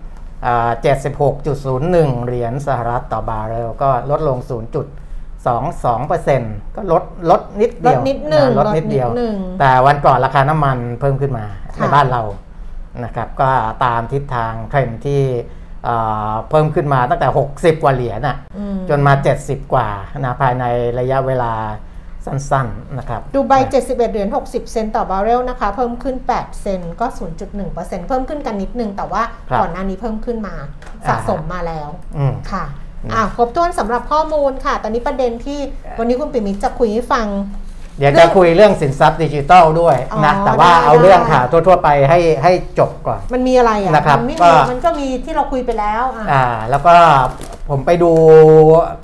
[1.12, 4.38] 76.01 เหรียญสหรัฐต่อบาร์เรลก็ลดลง
[5.46, 11.46] 0.22%ก็ลดลดนิดลเดีดยวนิดหนึ่งะลดนิดเดียวหนึ่งแต่วันก่อนราคาน้ำมันเพิ่มขึ้นมา
[11.78, 12.24] ค่ะในบ้านเรา
[13.04, 13.50] นะครับก็
[13.86, 15.24] ตามทิศทางเทรนด์ที่
[15.84, 15.96] เอ่
[16.30, 19.88] อเพิ่มขึ้นมาตั้งแต่ 60 กว่าเหรียญน่ะอืมจนมา 70 กว่า
[20.20, 20.64] นะภายใน
[21.00, 21.54] ระยะเวลา
[22.26, 27.06] สั้นๆนะครับดูไบ71 เหรียญ 60 เซนต์ต่อบาร์เรลนะคะ เพิ่มขึ้น 8 เซนต์ก็
[27.58, 30.56] 0.1%เพิ่มขึ้นกันนิดนึง แต่ว่าครับก่อนหน้านี้เพิ่มขึ้นมา
[31.08, 32.66] สะสมมาแล้วอืมค่ะ
[33.14, 35.60] อะครบถ้วนสำหรับข้อมูลค่ะ ตอนนี้ประเด็นที่
[36.00, 37.28] วันนี้คุณปิมิตรจะคุยให้ฟัง
[37.98, 46.96] เดี๋ยวจะคุยเรื่องสินทรัพย์ดิจิทัลด้วยนะอ๋อแต่ว่าได้เอาเรื่องได้ข่าวทั่ว ๆ ไปให้ให้จบก่อน มันมีอะไรอะนะครับมันไม่ก็มีมันก็มีที่เราคุยไปแล้วอะอ่าแล้วก็
[47.70, 48.12] ผมไปดู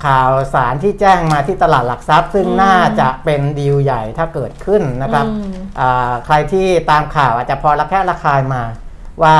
[0.06, 8.62] ข่าวสารที่แจ้งมาที่ตลาดหลักทรัพย์ ซึ่งอืมน่าจะเป็นดีลใหญ่ถ้าเกิดขึ้นนะครับอืมอ่าใครที่ตามข่าวอาจจะพอระแคะระคายมา
[9.22, 9.36] ว่า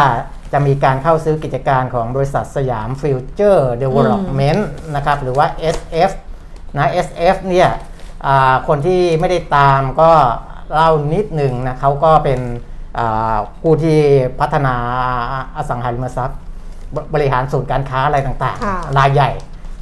[0.52, 6.11] จะมีการเข้าซื้อกิจการของบริษัทสยามฟิวเจอร์เดเวล็อปเมนต์นะครับหรือว่า SF
[6.76, 7.68] นะ SF เนี่ย
[8.26, 10.11] อ่าคนที่ไม่ได้ตามก็
[10.74, 12.40] เล่านิดหนึ่งนะเขาก็เป็น
[12.98, 13.98] อ่าผู้ที่
[14.40, 14.74] พัฒนา
[15.56, 16.38] อสังหาริมทรัพย์
[16.94, 19.30] บริหารศูนย์การค้าอะไรต่างๆค่ะรายใหญ่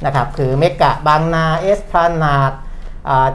[0.05, 2.51] นะครับคือเมกะบางนาเอสพลานาด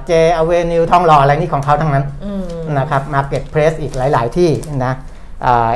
[0.06, 2.44] เจอเวนิวทองหล่ออะไรนี่ของเขาทั้งนั้นอืม
[2.78, 4.50] นะครับ Marketplace อีกหลาย ๆ ที่
[4.84, 4.92] นะ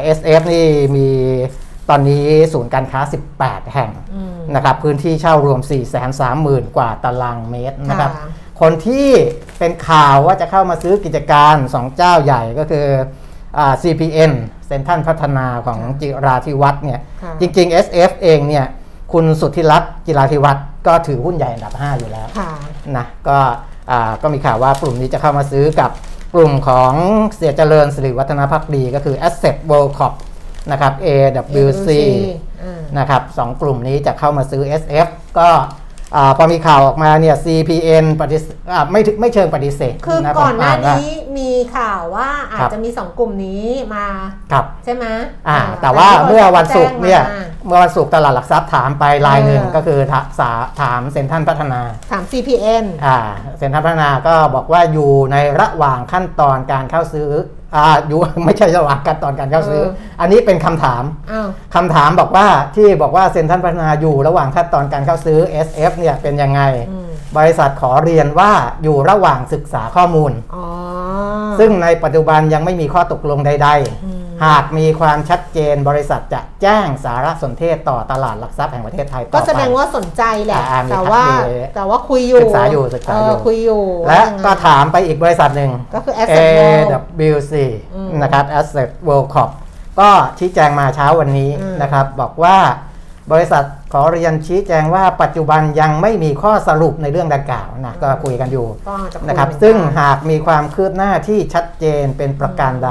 [0.03, 1.09] SF นี่มี
[1.89, 3.01] ตอนนี้ศูนย์การค้า
[3.39, 8.29] 18 แห่งอืมนะครับพื้นที่เช่ารวม 4 3 0 0 0 0 กว่าตารางเมตรนะครับค่ะ
[8.61, 9.09] คนที่
[9.59, 12.87] เป็นข่าวว่าจะเข้ามาซื้อกิจการ 2 เจ้าใหญ่ก็คือ
[13.59, 14.33] อ่า CPN
[14.67, 18.67] เซ็นทรัลพัฒนาของจิราธิวัฒน์เนี่ยค่ะจริง ๆ SF เองเนี่ย
[19.13, 22.51] คุณสุทธิรัตน์จิราธิวัฒน์ก็ถือหุ้นใหญ่อันดับ 5 อยู่แล้วค่ะ
[22.97, 23.39] นะก็
[23.91, 25.91] อ่าก็มีข่าวว่ากลุ่มนี้จะเข้ามาซื้อกับ
[26.35, 26.93] กลุ่มของ
[27.37, 30.15] เสียเจริญสิริวัฒนพักดีก็คือ Asset World Corp
[30.71, 31.89] นะครับ AWC
[32.63, 35.09] อ่านะครับสองกลุ่มนี้จะเข้ามาซื้อ SF
[35.39, 35.86] ก็อ่า
[36.37, 44.07] พอมีข่าวออกมาเนี่ย CPN ปฏิเสธอ่าไม่ถึงไม่เชิงปฏิเสธ คือนะก่อนหน้าผมว่นี้มีข่าวว่าอาจครับจะมีสองกลุ่มนี้มา
[44.53, 45.05] ครับใช่ไหม
[45.49, 51.81] อ่าอ่แต่ว่าเมื่อวันศุกร์เนี่ยแจ้งมาเมื่อวันศุกร์ตลาดหลักทรัพย์ถามไปรายหนึ่งเออก็คือถาสาถามเซ็นทรัลพัฒนา
[52.13, 53.19] ถาม CPN อ่า
[53.59, 57.31] เซ็นทรัลพัฒนาก็บอกว่าอยู่ในระหว่างขั้นตอนการเข้าซื้อ
[57.75, 68.53] อ่าอยู่ไม่ใช่ระหว่างขั้นตอนการเข้าซื้อเอออันนี้เป็นคำถามอ้าวคำถามบอกว่าที่บอกว่าเซ็นทรัลพัฒนาอยู่ระหว่างขั้นตอนการเข้าซื้อ SF เนี่ยเป็นยังไงอืมบริษัทขอเรียนว่า
[68.83, 70.65] อยู่ระหว่างศึกษาข้อมูลอ๋อ
[71.59, 73.69] ซึ่งในปัจจุบันยังไม่มีข้อตกลงใด
[74.05, 81.37] อืมๆ หากมีความชัดเจนบริษัทจะแจ้งสารสนเทศต่อตลาดหลักทรัพย์แห่งประเทศไทยต่อก็ไปแสดงว่าสนใจแหละอ่ามีแต่ว่ามี
[81.77, 87.55] แต่ว่าคุยอยู่ศึกษาอยู่ศึกษาอยู่เคุยอยู่ และว่ายังไงก็ถามไปอีกบริษัทหนึ่งก็คือ Asset World AWC
[87.95, 89.51] อืมนะครับ Asset World Corp
[90.01, 92.57] ก็ชี้แจงมาเช้าวันนี้อืมนะครับ บอกว่า
[93.33, 102.91] บริษัทขอเรียนชี้แจงว่าปัจจุบันยังไม่มีข้อสรุปในเรื่องดังกล่าวนะก็คุยกันอยู่ก็จะยนะครับเหมือกัซึ่งหากมีความคืบหน้าที่ชัดเจนเป็นประการใด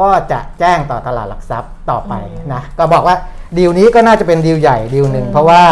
[0.00, 2.14] ก็จะแจ้งต่อตลาดหลักทรัพย์ต่อไป
[2.54, 3.16] นะก็บอกว่า
[3.58, 5.62] ดีลนี้ก็น่าจะเป็นดีลใหญ่ดีลหนึ่งอืมเพราะว่า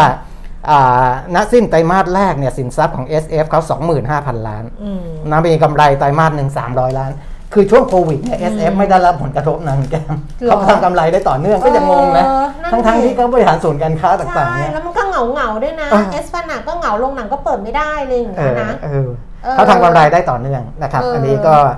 [0.69, 3.61] อ่าณสิ้นไตรมาสแรกเนี่ยสินทรัพย์ของ SF เขา
[4.05, 7.11] 25,000 ล้านอืมนะมีกำไรไตรมาสหนึ่ง300 ล้าน
[7.53, 10.15] คือช่วงโควิดเนี่ย SF ไม่ได้รับผลกระทบนะคุณแก้ม
[10.47, 19.07] หรอเขาทำกำไรได้ต่อเนื่องก็ยังงงนะเออนั่นทั้งๆดิที่เขาบริหารศูนย์การค้าต่างๆใช่เนี่ยแล้วมันก็เหงาเหงาๆด้วยนะเออเอสฟานาก็เหงาลงหนังก็เปิดไม่ได้เลยอย่างเอเงี้ยอนะเออ
[19.43, 21.75] เออเขาทำกำไรได้ต่อเนื่องนะครับเอออัอันนี้ก็อ่า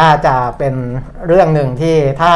[0.00, 0.74] น่าจะเป็น
[1.26, 2.32] เรื่องหนึ่งที่ถ้า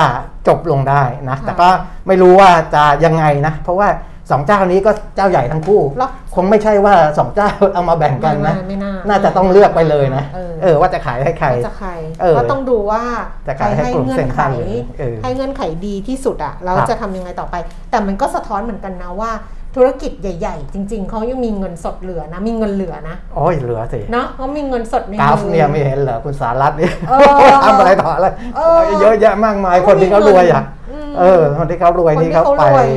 [0.48, 1.68] จบลงได้นะค่ะแต่ก็
[2.06, 3.88] ไม่รู้ว่าจะยังไงนะ เพราะว่า
[4.30, 11.90] สองเจ้านี้ก็เจ้าใหญ่ทั้งคู่หรอคงไม่ใช่ว่าสองเจ้าเอามาแบ่งกันนะไม่ไม่น่าน่าจะต้องเลือกไปเลยนะ เออเออว่าจะขายให้ใครว่าจะใคร
[12.20, 13.02] เออก็ต้องดูว่า
[13.46, 17.54] จะขายให้กลุ่มเงื่เซ็อนนไขทรัลเลยเออให้เงื่อนไขดีที่สุดอะแล้วครับจะทำยังไงต่อไป
[17.90, 19.30] แต่มันก็สะท้อนเหมือนกันนะว่า
[19.76, 27.14] ธุรกิจใหญ่ ๆ จริง ๆเขายังมีเงินสดเหลือนะ มีเงินเหลือนะโอ้ยเหลือสิเนาะเขามีเงินสดในกราฟมือเนี่ยไม่เห็นเหรอคุณสารัตน์เนี่ยเอ
[27.52, 32.88] อทำอะไรต่ออะไรเออเยอะแยะมากมายคนที่เขารวยอะอืมเออคนที่เขารวยคนที่นี่เขาเขาไปรวย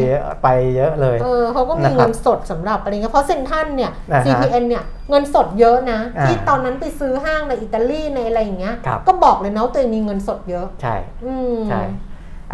[0.43, 11.81] ไปเยอะเลยเออเขาก็มีนะครับเงินสดสำหรับอะไรเงี้ยเพราะเซนทรันเนี่ยอ่าฮะ CPN เนี่ยเงินสดเยอะนะอ่าที่ตอนนั้นไปซื้อห้างในอิตาลีในอะไรอย่างเงี้ยครับก็บอกเลยนะว่าตัวเองมีเงินสดเยอะ ใช่อืมใช่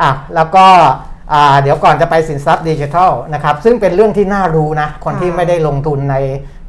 [0.01, 1.10] อะแล้วก็อ่า
[1.61, 6.15] เดี๋ยวก่อนจะไปสินทรัพย์ดิจิทัลนะครับซึ่งเป็นเรื่องที่น่ารู้นะ คนที่ค่ะไม่ได้ลงทุนใน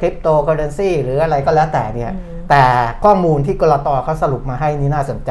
[0.00, 2.62] คริปโตเคอเรนซีหรืออะไรก็แล้วแต่เนี่ยอืมแต่
[3.04, 5.30] ข้อมูลที่กรตเขาสรุปมาให้นี่น่าสนใจ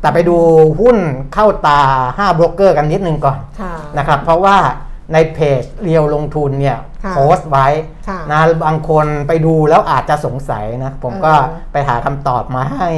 [0.00, 0.36] แต่ไปดู
[0.80, 0.96] หุ้น
[1.34, 4.56] เข้าตา5โบรกเกอร์กันนิดนึงก่อนค่ะนะครับเพราะว่า
[5.12, 7.66] ในเพจเรียวลงทุนเนี่ยค่ะ โพสต์ไว้
[8.08, 12.90] ค่ะนะบางคนไปดูแล้วอาจจะสงสัยนะ ผมก็เออไปหาคำตอบมาให้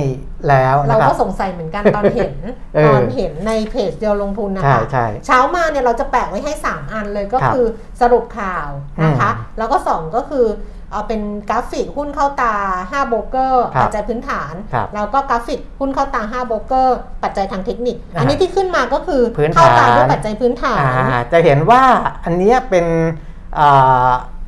[0.48, 2.34] แล้วเรานะครัก็บสงสัยเหมือนกันตอนเห็น
[2.74, 7.66] เออตอนเห็นในเพจเดียวลงทุนนะใช่คะใช่เช้ามาเนี่ยเราจะแปะไว้ให้ 3 อันเลยก็ครับคือ
[8.00, 8.68] สรุปข่าว
[9.04, 10.46] นะคะอืมแล้วก็ 2 ก็คือ
[10.92, 21.82] เอาเป็นกราฟิกหุ้นเข้าตา 5 โบรกเกอร์ครับปัจจัยพื้นฐานครับแล้วก็กราฟิกหุ้นเข้าตา 5 โบรกเกอร์ ปัจจัยทางเทคนิคอ่าอันนี้ที่ขึ้นมาก็คือพื้นฐานเข้าตาด้วยปัจจัยพื้นฐานอ่าจะเห็นว่า
[22.24, 23.29] อันเนี้ยเป็นอ่า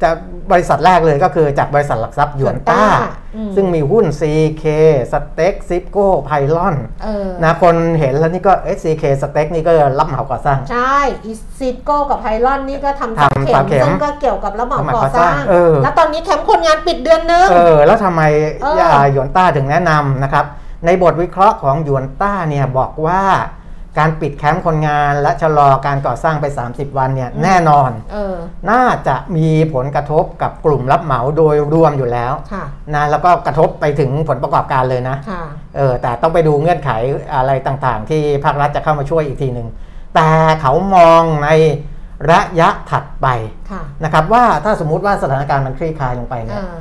[0.03, 0.11] จะ
[0.53, 2.83] บริษัทแรกเลยก็คือจากบริษัทหลักทรัพย์หยวนต้า
[3.37, 4.65] อืมซึ่ซึ่งมีหุ้น CK
[5.12, 18.23] สเต็กซิปโก้ไพลอนเออนะคนเห็นแล้วนี่ก็ CK STEC นี่ก็รับเหมาก่อสร้าง ใช่อีซิโก้กับไพลอนนี่ก็ทำทำเข็เสามเข็มซึ่งก็เกี่ยวกับระบบระบบก่อก่อสสร้าร้างงเออแล้วตอนนี้แคมป์คนงานปิดเดือนนึงเออแล้วทำไม
[18.62, 20.45] เอออ่าหยวนต้าถึงแนะนำนะครับ
[20.87, 23.23] ในบทวิเคราะห์ของหยวนต้าเนี่ยบอกว่า
[23.98, 28.37] การปิดแคมป์คนงานและชะลอการก่อสร้างไป 30 วันเนี่ยแน่นอนเออ
[28.70, 35.42] น่าจะมีผลกระทบกับกลุ่มรับเหมาโดยรวมอยู่แล้วค่ะนะแล้วก็กระทบไปถึงผลประกอบการเลยนะค่ะ
[35.76, 36.90] เออแต่ต้องไปดูเงื่อนไข
[37.35, 39.68] อะไรต่างๆ ที่ภาครัฐจะเข้ามาช่วยอีกทีหนึ่ง
[40.14, 40.28] แต่
[40.61, 41.48] เขามองใน
[42.31, 43.28] ระยะถัดไป
[43.70, 46.78] ค่ะนะครับว่าถ้าสมมุติว่าสถานการณ์มันคลี่คลายลงไปเนี่ยอ่า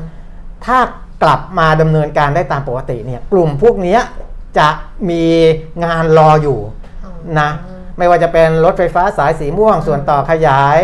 [0.66, 0.78] ถ้า
[1.24, 4.02] กลับมาดำเนินการได้ตามปกติเนี่ยกลุ่มพวกเนี้ย
[4.58, 4.70] จะ
[5.10, 5.24] มี
[5.86, 6.81] งานรออยู่อ๋อ
[7.40, 7.50] นะ
[7.98, 10.78] ไม่ว่าจะเป็นรถไฟฟ้าสายสีม่วงส่วนต่อขยาย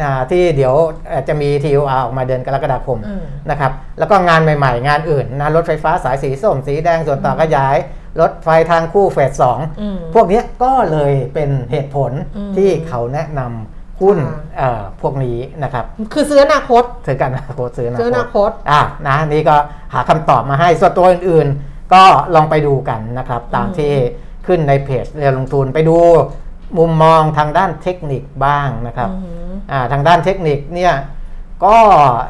[0.00, 0.74] อ่าที่เดี๋ยว
[1.08, 7.76] เอ่อจะมี TOR ออกมาเดือนกรกฎาคมอืมนะครับแล้วก็งานใหม่ๆ งานอื่นนะรถไฟฟ้าสายสีส้มสีแดงส่วนต่อขยาย
[8.20, 19.56] รถไฟทางคู่เฟสสองอืมพวกเนี้ยก็เลยเป็นเหตุผลอืมที่เขาแนะนำหุ้นค่ะเอ่อพวกนี้นะครับ คือซื้ออนาคตซื้อกันอนาคตซื้ออซื้ออนานาคคตตอะนะนี่ก็
[19.94, 23.92] หาคำตอบมาให้ส่วนตัวอื่นๆ ก็ลองไปดูกันนะครับตามอืมที่
[24.46, 25.96] ขึ้นในเพจเรียนลงทุนไปดู
[26.78, 30.94] มุมมองทางด้านเทคนิคบ้างนะครับอือหืออ่าทางด้านเทคนิคเนี่ย
[31.64, 31.78] ก็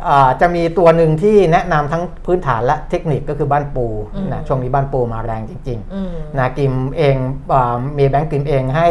[0.09, 7.17] อ่าจะมีตัวหนึ่งที่แนะนำทั้งพื้นฐานและเทคนิคก็คือบ้านปูอืมนะช่วงนี้บ้านปูมาแรงจริงอืมๆนะกิมเอง
[7.53, 8.89] อามีแบงก์กิมเองให้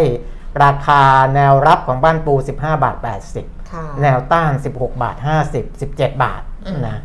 [0.63, 1.01] ราคา
[1.35, 2.95] แนวรับของบ้านปู 15 บาท
[3.33, 5.15] 80ค่ะแนวต้าน 16 บาท
[5.49, 6.97] 50 17 บาทอืมนะ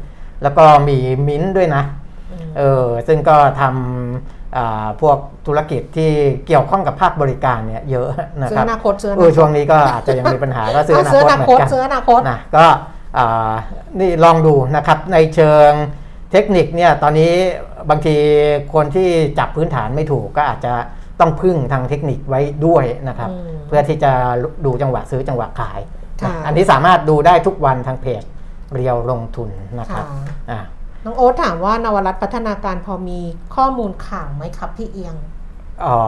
[0.42, 0.98] แล้วก็มี
[1.28, 1.84] มิ้นท์ด้วยนะ
[2.32, 4.45] อืมเออซึ่งก็ทำอ่า
[5.00, 6.10] พวกธุรกิจที่
[6.46, 8.08] เกี่ยวข้องกับภาคบริการเนี่ยเยอะ
[8.40, 12.66] นะซื้คอรับอนาคตซื้ออเอนาอคตช่วงนี้ก็อาจจะยังมีปัญหาก็ซื้ออนาซื้อคอตนาเหมือคตนกันซื้ออนาคตนะก็
[13.18, 13.52] อ่า
[14.00, 15.70] นี่ลองดูนะครับในเชิง
[16.32, 17.32] เทคนิคเนี่ยตอนนี้
[17.90, 18.16] บางที
[18.74, 20.74] คนที่จับพื้นฐานไม่ถูกก็อาจจะ
[21.20, 24.12] ต้องพึ่งทางเทคนิคไว้ด้วยนะครับอืมเพื่อที่จะ
[24.64, 25.80] ดูจังหวะซื้อจังหวะขาย
[26.22, 28.22] ค่ะนะอันนี้สามารถดูได้ทุกวันทางเพจ
[28.74, 30.60] เรียวลงทุนนะครับค่ะอ่า
[31.04, 33.20] น้องโอ๊ตถามว่านวรัตน์พัฒนาการพอมี
[33.54, 35.16] ข้อมูลข่าวไหมครับพี่เอียง
[35.84, 35.98] อ๋อ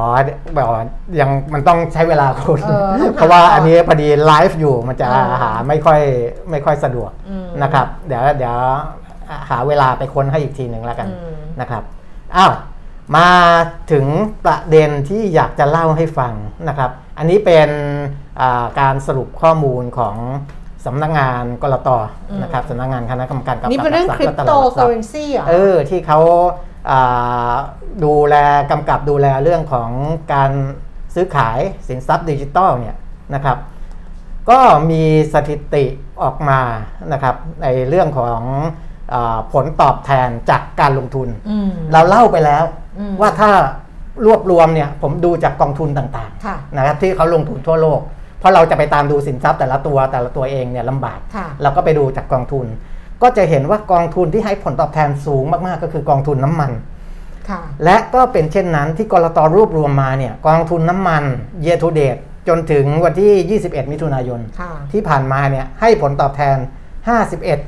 [0.54, 0.82] แบบว่า
[1.20, 6.00] ยังมันต้องใช้เวลาคุณ เออต้องหาเพราะว่าก่อน อันนี้พอดีไลฟ์อยู่มันจะเออหาไม่ค่อย
[6.50, 8.56] ไม่ค่อยสะดวกอืม นะครับ เดี๋ยวเดี๋ยว
[9.50, 11.82] หาเวลาไปค้นให้อีกทีหนึ่งแล้วกันอืม นะครับ
[12.36, 12.52] อ้าว
[13.16, 13.30] มา
[13.92, 14.06] ถึง
[14.44, 16.32] ประเด็นที่อยากจะเล่าให้ฟัง
[16.68, 17.68] นะครับ อันนี้เป็น
[18.40, 20.16] อ่าการสรุปข้อมูลของ
[20.86, 21.88] สำนักงานกรต
[22.30, 26.20] อืมนะครับสำนักงานคณะกรรมการกำกับนี่เป็นเรื่องหลักคริทปและโตลาดหลักเคทอรัพย์เรนซีเหรอเออที่เขา
[26.90, 27.52] อ่า
[28.04, 28.34] ดูแล
[28.70, 29.90] กำกับดูแลเรื่องของ
[30.32, 30.50] การ
[31.14, 32.96] ซื้อขายสินทรัพย์ดิจิทัลเนี่ย
[33.34, 33.58] นะครับ
[34.50, 34.60] ก็
[34.90, 35.02] มี
[35.34, 35.84] สถิติ
[36.22, 36.60] ออกมา
[37.12, 38.40] นะครับในเรื่องของ
[39.12, 42.64] อาผลตอบแทนจากการลงทุนอืมเราเล่าไปแล้ว
[42.98, 43.50] อืมว่าถ้า
[44.26, 48.00] รวบรวมเนี่ยผมดูจากกองทุนต่างค่ะๆนะครับที่เขาลงทุนทั่วโลก
[48.38, 52.66] เพราะเราจะไปตามดูสินทรัพย์แต่ละตัวแต่ละตัวเองเนี่ยลำบากค่ะเราก็ไปดูจากกองทุน
[53.22, 56.72] ก็จะเห็นว่ากองทุนที่ให้ผลตอบแทนสูงมากๆ ก็คือกองทุนน้ำมัน
[57.50, 61.22] ค่ะและก็เป็นเช่นนั้นที่กรตรวบรวมมาเนี่ยกองทุนน้ำมัน
[61.64, 66.56] year to date จนถึงวันที่ 21 มิถุนายนค่ะที่ผ่านมาเนี่ยให้ผลตอบแทน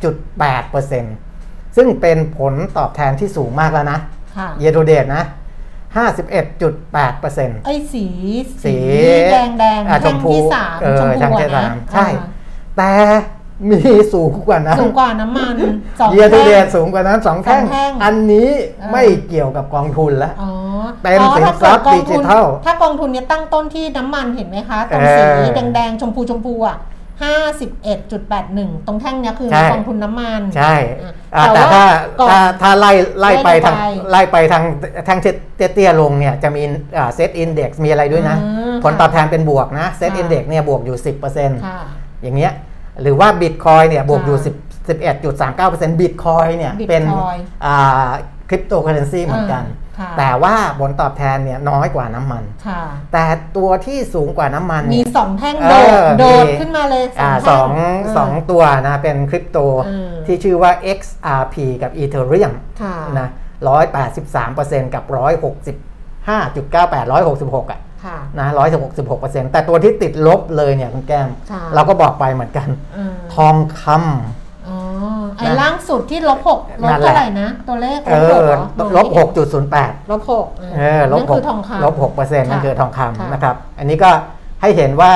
[0.01, 3.99] 51.8%ซึ่งเป็นผลตอบแทนที่สูงมากแล้วนะ
[4.39, 5.25] ค่ะ year to date นะ
[5.97, 8.07] 51.8%ไอ้สี
[8.65, 8.77] สี
[9.33, 12.27] แดงแดงอะชแท่มงพูที่สามเออชมพูแท่งที่อะนะสามใช่อ่า
[12.77, 12.93] แต่
[13.71, 13.81] มี
[14.13, 15.55] สูงกว่านั้นสูงกว่าน้ำมัน
[16.01, 20.51] สองเยียร์ทูแท่งเดสูงกว่านั้นสองแท่งสองแท่งอันนี้เออไม่เกี่ยวกับกองทุนแล้วอ๋อ
[21.03, 26.77] เป็นอ๋อสินถ้าทรัพย์เกิดกองทุนดิจิทัลถ้ากองทุนเนี้ยตั้งต้นที่น้ำมันเห็นไหมคะตรงสีเออแดงๆชมพูชมพูอะ
[27.23, 31.85] ห้าสิบเอ็ดจุดแปดหนึ่งตรงแท่งเนี้ยคือใช่กองทุนน้ำมัน ใช่อะอ่าแต่แต่ว่าถ้า
[32.21, 34.63] ก่อนถ้าถ้าไล่ไล่ไปไล่ทางไปไล่ไปทาง
[35.09, 35.19] ทาง
[35.57, 36.63] เตี้ยๆลงเนี่ยจะมี
[37.15, 40.97] เซตอินเด็กซ์มีอะไรด้วยนะอืผลตอบแทนเป็นบวกนะเซตค่ะ Index เนี่ยบวกอยู่
[41.31, 41.81] 10%ค่ะ
[42.23, 42.53] อย่างเงี้ย
[43.03, 47.03] หรือว่าบิตคอยเนี่ยบวกอยู่ค่ะ10 11.39%บิตคอยเนี่ย Bitcoin เป็น
[48.49, 49.80] คริปโตเคอเรนซีเหมือนกันอ่าค่ะ
[50.19, 52.83] แต่ว่าผลตอบแทนเนี่ยน้อยกว่าน้ำมันค่ะ
[53.13, 53.25] แต่
[53.57, 59.59] ตัวที่สูงกว่าน้ำมัน มีเนี่ยสองแท่งเอโดดอโดดมีขึ้นมาเลยอ่าแท่สองเสองตัวนะเป็นคริปโต
[59.89, 63.29] อืมที่ชื่อว่า XRP กับ Ethereum ค่ะนะ
[63.69, 65.77] ร้อยแปดสิบสามเปอร์เซ็นต์กับร้อยหกสิบ
[66.29, 74.40] ห้าจุดเก้าแปดร้อยหกสิบหกอะค่ะนะร้อยหกสิบหกเปอร์เซ็นต์แต่ตัวที่ติดลบเลยเนี่ยคุณแก้มค่ะเราก็บอกไปเหมือนกันอืมทองคอ๋อไอ้
[75.51, 84.11] นะล่างสุดที่ลบหกลบนั่นแหละเท่าไหร่นะ ตัวเลขำเอลบหกอเหรอลบหกจุดศูนย์แปดลบหกเออลบนั่นหคืกอทองคำลบหกเปอร์เซ็นต์นั่นค่ะคือทองค่ะคำนะครับ อันนี้ก็
[84.63, 85.13] ให้เห็นว่า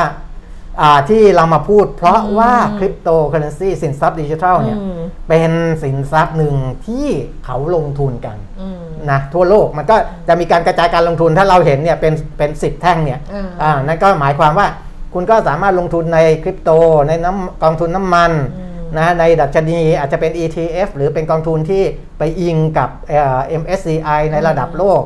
[0.82, 6.54] อ่าที่เรามาพูดเพราะอืมว่าคริปโตเคอเรนซีสินทรัพย์ดิจิทัลเนี่ยอืมเป็นสินทรัพย์หนึ่ง
[6.86, 7.06] ที่
[7.44, 9.96] เขาลงทุนกันอืมนะทั่วโลกมันก็
[10.28, 14.66] จะมีการกระจายการลงทุนถ้าเราเห็นเนี่ยเป็นเป็นสิบแท่งเนี่ยอ่าอ่านั่นก็หมายความว่า
[15.14, 16.70] คุณก็สามารถลงทุนในคริปโต
[17.08, 21.82] ในน้ำกองทุนน้ำมันอืม นะในดัชนีอาจจะเป็น ETF หรือเป็นกองทุนที่
[22.18, 25.02] ไปอิงกับเอ่อ MSCI ในระดับโลก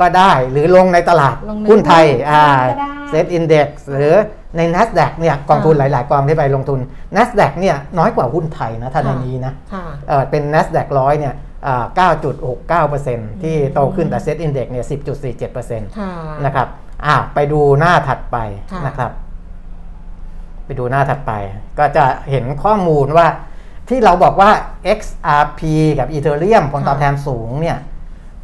[0.00, 4.14] ก็ได้หรือลงในตลาดลงในหุ้นไทยหุ้นอ่าก็ได้เซตอินดี x หรือ
[4.56, 6.80] ใน NASDAQ เนี่ยกองทุนหอ่าลาย ๆ กองที่ไปลงทุน
[7.16, 11.34] NASDAQ เนี่ยน้อยกว่าหุ้นไทยนะถ้าในค่ะนี้นะค่ะเอ่อเป็น NASDAQ ร้อยเนี่ย
[11.66, 11.84] อ่า
[12.82, 14.86] 9.69%ที่โตขึ้นแต่ Set Index เนี่ย
[15.40, 16.10] 10.47%ค่ะ
[16.44, 16.68] นะครับ
[17.06, 18.36] อ่าไปดูหน้าถัดไป
[18.72, 19.10] ค่ะนะครับ
[20.64, 21.32] ไปดูหน้าถัดไป
[21.78, 23.26] ก็จะเห็นข้อมูลว่า
[23.88, 24.50] ที่เราบอกว่า
[24.98, 25.60] XRP
[25.98, 27.78] กับ Ethereum ผลตอบแทนสูงเนี่ย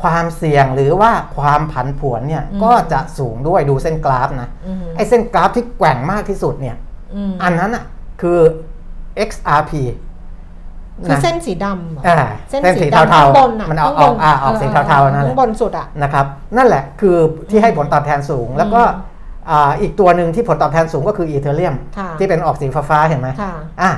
[0.03, 6.77] ความเสี่ยงหรือว่าความผันผวนเนี่ยก็จะสูงด้วยดูเส้นกราฟนะอืมไอ้เส้นกราฟที่แกว่งมากที่สุดเนี่ย
[7.15, 7.85] อืมอันนั้นอะ
[8.21, 8.39] คือ
[9.29, 9.73] XRP
[11.07, 12.19] คือนะเส้นสีดำเหรออ่า
[12.51, 17.17] เส้นเส้นสีสีดำเทาข้างบนๆอะมันเอาข้างบออกอ่าออกสีเทาๆนั่นแหข้าละงบนสุดอะนะครับ นั่นแหละคือ
[17.51, 19.10] ที่ให้ผลตอบแทนสูงแล้วก็อ่า
[19.81, 23.91] อีกตัวหนึ่งที่ผลตอบแทนสูงก็คืออีเทเรียมค่ะที่เป็นออกสีฟ้าๆเห็นไหมค่ะอะ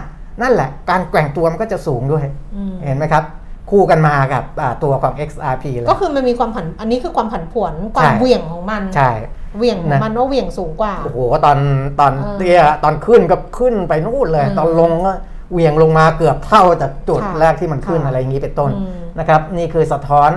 [0.43, 2.25] นั่นแหละการแกว่งตัวมันก็จะสูงด้วย
[2.57, 3.25] อืมเห็นไหมครับ
[3.71, 9.11] คู่กันมากับอ่าตัวของ XRP เลยก็คือมันมีความผันอันนี้คือความผันผวนความใช่เหวี่ยงของมันใช่
[9.57, 11.59] เหวี่ยงของนะมันว่าเหวี่ยงสูงกว่าโอ้โหตอน
[12.01, 15.13] ตอนเออเตี้ยตอนขึ้นก็ขึ้นไปนู่นเลยอืมตอนลงก็
[15.53, 20.31] เหวี่ยงลงมาเกือบเท่าจากจุดค่ะแรกที่มันขึ้นค่ะอะไรอย่างนี้เป็นต้นอืมนะครับ นี่คือสะท้อน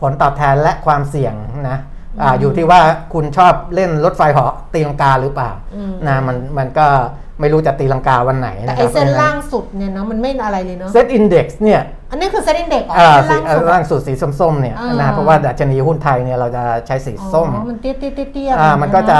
[0.00, 1.34] ผลตอบแทนและความเสี่ยง
[1.70, 1.78] นะ
[2.20, 2.80] อาอืมอยู่ที่ว่า
[3.12, 6.86] คุณชอบเล่นรถไฟเหาะตีลังกาหรือเปล่าอืมนะมันมันก็
[7.40, 19.18] ไม่รู้จะตีลังกาวันไหนแต่นะคไอ้รับเส้นล่างสุดเนี่ยเนาะมันไม่อะไรเลยเนาะเซตอินดี x เนี่ย อันนี้คือเส้นอินเด็กซ์อ่าเส้นสีล่างสุด ล่างสุดสีส้มๆเนี่ยอ่าน นะเพราะว่าดัชนีหุ้นไทยเนี่ยเราจะใช้สีส้มอ๋อมันเตี้ยเตี้ยเตี้ยเตี้ยอ่ามันก็จะ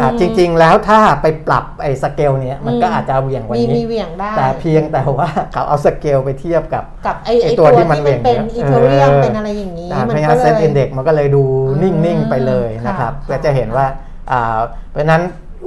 [0.00, 13.86] อ่าจริง ๆ แล้วถ้าไปปรับไอ้สเกลเนี่ยมันก็อืมอาจจะเหวี่ยงกว่ามีมีนี้ เหวี่ยงได้แต่เพียงแต่ว่า เขาเอาสเกลไปเทียบกับ กับไอ้ไอ้ไอ้ตัตัววที่ที่มัมันนเหวี่ยงเป็นเนี่ยอีเทเรียมเออ เป็นอะไรอย่างนี้อ่ามัเพนราะก็งั้นเลเซ็ตอินเด็ยกมันก็เลยดูอืมนิ่ง ๆ ไปเลยค่ะนะครับค่ะก็จะเห็นว่า
[14.30, 14.58] อ่า
[14.90, 15.22] เพราะฉะนั้น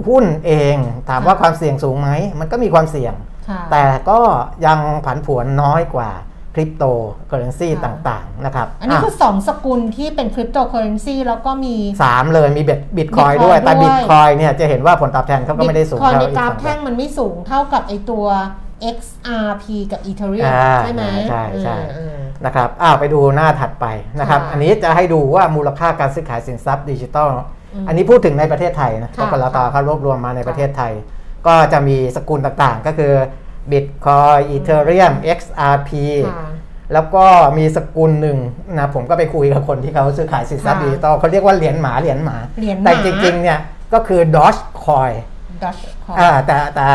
[0.07, 0.75] หุ้นเอง
[1.09, 3.13] ถามว่าค่ะความเสี่ยงสูงไหม มันก็มีความเสี่ยง
[3.49, 4.19] ค่ะแต่ก็
[4.65, 6.11] ยังผันผวนน้อยกว่า
[6.55, 6.83] คริปโต
[7.27, 18.25] เคอเรนซีค่ะต่างๆ นะครับ อันนี้อะคือ 2 สกุลที่เป็นคริปโตเคอเรนซีแล้วก็มีสามเลยมีเบ็ด Bitcoin Bitcoin ด้วย แต่ด้วยบิตคอยเนี่ยจะเห็นว่าผลตอบแทนเขาก็ไม่ได้สูงคอยเท่าในอีกกราฟสองแท่งมันไม่สูงเท่ากับไอตัว
[18.97, 23.85] XRP กับ Ethereum อ่าใช่ไหมใช่ใช่เออนะครับอ้าวไปดูหน้าถัดไป
[24.19, 27.29] นะครับค่ะอันนี้จะให้ดูว่ามูลค่าการซื้อขายสินทรัพย์ดิจิทัล
[27.73, 30.93] อืมอันนี้พูดถึงในประเทศไทยนะเพค่ะราะกลตค่ะเขารวบรวมมาในค่ะประเทศไทย
[31.47, 33.13] ก็จะมีสกุลต่างๆ ก็คือ
[33.71, 35.89] Bitcoin Ethereum XRP
[36.27, 36.49] ค่ะ
[36.93, 37.25] แล้วก็
[37.57, 38.37] มีสกุลหนึ่ง
[38.77, 43.59] นะผมก็ไปคุยกับคนที่เขาซื้อขายสินทรัพย์ค่ะดิจิทัลเขาเรียกว่าเหรียญหมาเหรียญหมาเหรียญหมา แต่จริงๆเนี่ย
[43.93, 46.85] ก็คือ Dogecoin Dutch Coin อ่าแต่แต่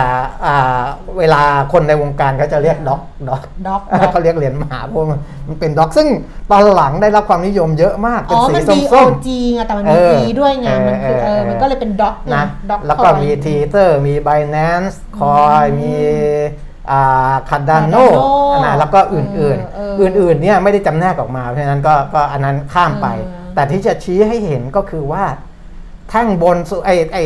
[0.44, 0.80] อ่า
[1.18, 3.80] เวลาคนในวงการเขาจะเรียกด็อกด็อก Doc
[4.12, 6.08] เขาเรียกเหรียญหมาเพราะมันมันเป็นด็อกซึ่ง
[6.50, 15.94] ตอนหลังได้รับความนิยมเยอะมากเป็อ๋นอสีมันส้ม DOG ไงแต่มันมีเออ D ด้วยไงมันคือเอเอออมันก็เลยเป็นด็อกๆนะด็อกแล้วก็มีทีเตอร์มี Binance Coin มี
[16.90, 25.24] อ่า Cardano Cardano นะแล้วก็อื่นเออๆเอออื่นๆเนี่ยไม่ได้จำแนกออกมา เพราะฉะนั้นก็ก็อันนั้นข้ามไปเออแต่ที่จะชี้ให้เห็นก็คือว่า
[26.10, 27.18] แท่งบนสุดไอไอ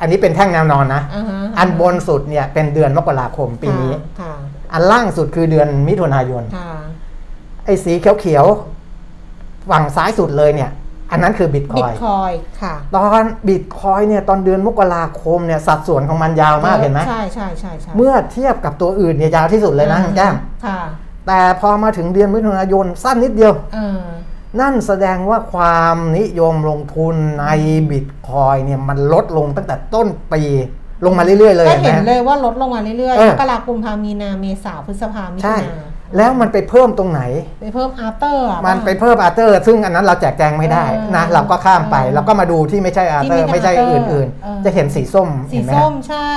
[0.00, 4.32] อันนี้เป็นแท่งแนวนอนนะอ่าฮะอันบนสุดเนี่ยเป็นเดือนมกราคมปีนี้ค่ะ
[4.72, 6.70] อันล่างสุดคือเดือนมิถุนายนค่ะ
[7.64, 10.70] ไอ้สีเขียวๆฝั่งซ้ายสุดเลยเนี่ย
[11.10, 12.32] อันนั้นคือบิตคบิอตยคอย
[12.62, 20.34] ค่ะ ตอนบิตคอยเนี่ยตอนเดือนมกราคมเนี่ยสัดส่วนของมันยาวมากเห็นไหมใช่ใช่ใช่ใช่เมื่อเทียบกับตัวอื่นเนี่ยยาวที่สุดเลยนะคุณแก้ม
[20.66, 20.80] ค่ะ
[21.26, 24.00] แต่พอมาถึงเดือนมิถุนายนสั้นนิดเดียวเออ
[24.60, 27.46] นั่นแสดงว่าความนิยมลงทุนใน
[27.90, 30.42] บิตคอยเนี่ยมันลดลงตั้งแต่ต้นปี
[31.04, 37.22] ลงมาเรื่อยๆเลยก็เห็นไหเห็นมเลยว่าลดลงมาเรื่อยเอๆอมกราคมพามีนาเมษาพฤษภามิถุใช่นาแล้วมันไปเพิ่มตรงไหน
[37.60, 46.30] ไปเพิ่มอาร์เตอร์มันไปเพิ่มอาร์เตอร์ซึ่งอันนั้นเราแจกแจงไม่ได้เออนะเราก็ข้ามไปเออเราก็มาดูที่ไม่ใช่อาร์เตอร์ที่ไม่ไม่ใช่ใช่ Arthur อื่นเออๆจะเห็นสีส้มสีเห็นไหมส้ฮะมใช่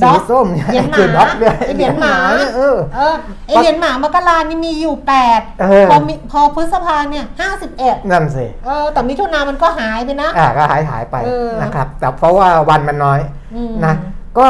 [0.00, 3.14] สีส้มเนี่ยเหรียญหคืมาอด็อกด้วยไอเหรียญหมาเนี่ยเออเออ
[3.46, 13.20] ไอเหรียญหมามกรานี่มีอยู่แปดเออพอมีพอพฤษภาเนี่ยห้าสิบเอ็ดนั่นสิเออแต่มิถุนามันก็หายไปนะอ่าก็หายหายไปเออนะครับ แต่เพราะว่าวันมันน้อย
[13.54, 13.94] อืมนะ
[14.38, 14.48] ก็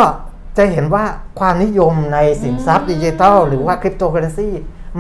[0.59, 1.05] จะเห็นว่า
[1.41, 4.51] ความนิยมในสินทรัพย์อืมดิจิทัลหรือว่าคริปโตเคอเรนซี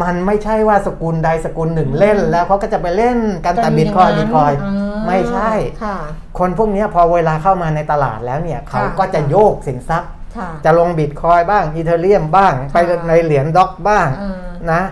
[0.02, 4.70] มันไม่ใช่ว่าสกุลใดสกุลหนึ่งเล่น แล้วเขาก็จะไปเล่นกันแต่ Bitcoin Bitcoin อ่า
[5.06, 5.52] ไม่ใช่
[5.84, 5.96] ค่ะ
[6.38, 10.19] คนพวกเนี้ยพอเวลาเข้ามาในตลาดแล้วเนี่ยเขาก็จะโยกสินทรัพย์ค่ะ
[10.64, 12.76] จะลงบิตคอยบ้าง Ethereum บ้าง ไป
[13.08, 14.40] ในเหรียญ Doge บ้างอ่า
[14.72, 14.82] นะ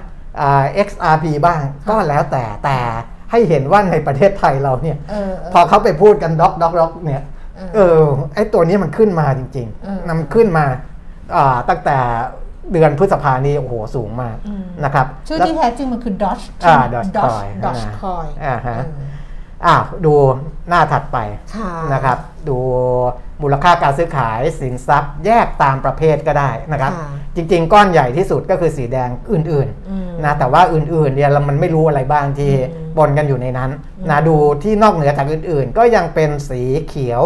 [0.41, 1.61] อ่า XRP บ้าง
[1.91, 2.79] ก็แล้วแต่แต่
[3.31, 7.23] ให้เห็นว่าในประเทศไทยเราเนี่ยเออเออพอเขาไปพูดกัน Doge Doge Doge เนี่ย
[7.57, 8.03] เออเออ
[8.35, 10.65] ไอตัวนี้มันขึ้นมาจริงเออๆนำขึ้นมา
[11.37, 11.99] อ่าตั้งแต่
[12.73, 18.79] เดือนพฤษภานี้โอ้โหสูงมากอืมนะครับชื่อแล้วที่แท้จริงมันคือ Doge อ่า Doge Dogecoin Doge อ่า Coin อ่าฮะ
[19.67, 20.15] อ้าวดู
[20.69, 21.19] หน้าถัดไป
[21.55, 22.19] ค่ะนะครับ
[22.49, 22.59] ดู
[23.43, 33.71] มูลค่าการซื้อขายสินทรัพย์แยกตามประเภทก็ได้นะครับค่ะจริง ๆ ก้อนใหญ่ที่สุดก็คือสีแดงอื่นอืมๆนะแต่ว่าอื่นๆเนี่ยเรามันไม่รู้อะไรบ้างที่อืมปนกันอยู่ในนั้น
[34.11, 37.23] นะดูที่นอกเหนือจากอื่นๆ ก็ยังเป็นสีเขียว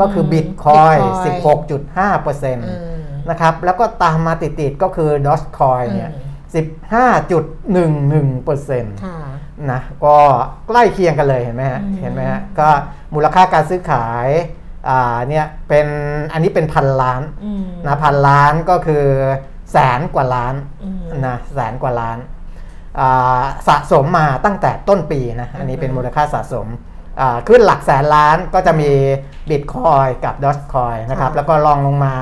[0.00, 2.98] ก็คืออืมบิตคอย Bitcoin 16.5%อืม
[3.30, 6.24] นะครับแล้วก็ตามมาติดๆก็คือ Dogecoin เนี่ยอืม
[6.56, 9.18] 15.11%ค่ะ
[9.70, 10.16] นะก็
[10.68, 12.68] ใกล้เคียงกันเลยเห็นไหมฮะอืมเห็นไหมฮะก็
[13.14, 14.55] มูลค่าการซื้อขายอ่า
[15.28, 15.86] เนี่ยเป็น
[16.32, 19.04] อันนี้เป็นพันล้านอืมนะพันล้านก็คือ
[19.72, 22.18] แสนกว่าล้านอืมนะแสนกว่าล้าน
[22.98, 26.66] อ่าสะสมมาตั้งแต่ต้นปีนะอันนี้เป็นมูลค่าสะสม
[27.20, 28.90] อ่าขึ้นหลักแสนล้านก็จะมี
[29.50, 32.14] บิตคอยกับดอ g คอยนะครับค่ะแล้วก็ลองลงมา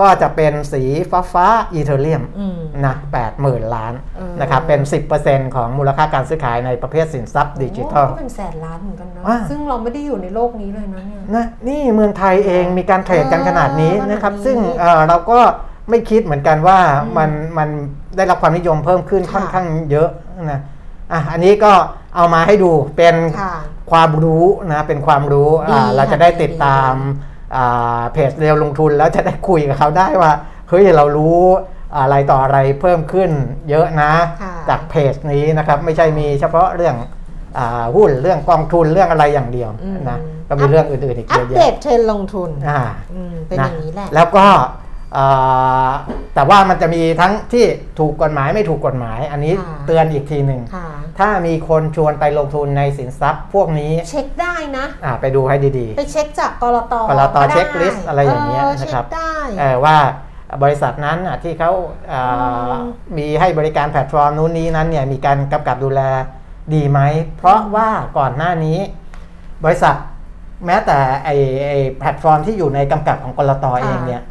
[0.00, 2.94] ก็จะเป็นสีฟ้าฟ้าอีเทเรียมอืมนะ
[3.34, 4.80] 80,000ล้านเออนะครับเป็น
[5.18, 15.40] 10%ของมูลค่าการซื้อขายในประเภทสินทรัพย์ดิจิทัลโอ้ก็เป็นแสนล้านเหมือนกันเนาะอ่าซึ่งเราไม่ได้อยู่ในโลกนี้เลยนะเนี่ยนะนี่เมืองไทยเองมีการเทรดกันขนาดนี้เออนะครับขนาดนี้ซึ่งเอ่อเราก็
[15.90, 16.78] ไม่คิดเหมือนกันว่า
[17.18, 17.68] มันมัน
[18.16, 20.08] ได้รับความนิยมเพิ่มขึ้นค่ะค่อนข้างเยอะ
[20.50, 20.60] นะ
[21.12, 21.72] อะอันนี้ก็
[22.16, 23.54] เอามาให้ดูเป็นค่ะ
[23.92, 27.33] ความรู้นะเป็นความรู้อ่าดีเราจะค่ะได้ดีติดดีตามอ่า
[28.12, 30.32] เพจเรียวลงทุนแล้วจะได้คุยกับเขาได้ว่า
[30.68, 31.40] เฮ้ยเรารู้
[31.98, 33.30] อะไรต่ออะไรเพิ่มขึ้น
[33.70, 36.96] เยอะนะค่ะจากเพจนี้นะครับ ไม่ใช่มีเฉพาะเรื่อง
[37.58, 42.80] อาหุ้นเรื่องกองทุนเรื่องอะไรอย่างเดียวอืมนะก็มีเรื่องอื่นๆอีกอัเยปอะเดแยะตเทรนด์ลงทุนอ่า
[43.14, 44.93] อืมเป็นอย่างนี้แหละแล้วก็อ่า
[46.34, 47.64] แต่ว่ามันจะมีทั้งที่
[47.98, 50.88] ถูกกฎหมายไม่ถูกกฎหมาย อันนี้ค่ะเตือนอีกทีหนึ่งค่ะ
[51.18, 59.96] ถ้ามีคนชวนไปลงทุนในสินทรัพย์พวกนี้ เช็คได้นะอ่าไปดูให้ดีไปเช็คจากกรตกรตก็ได้ checklist อะไรอย่างเงี้ยอนะครับเช็คได้ๆเอ่อว่า
[60.62, 61.72] บริษัทนั้นอะที่เขา
[62.12, 62.24] อ่า
[62.70, 62.84] อืม
[63.16, 66.00] มีให้บริการแพลตฟอร์มนู้นนี้นั้นเนี่ยมีการกำกับดูแล
[66.74, 67.00] ดีไหม
[67.38, 67.88] เพราะว่า
[68.18, 68.78] ก่อนหน้านี้
[69.64, 69.96] บริษัท
[70.66, 71.30] แม้แต่ไอ
[71.68, 74.22] ไอแพลตฟอร์มที่อยู่ในกำกับของกลตเองเนี่ย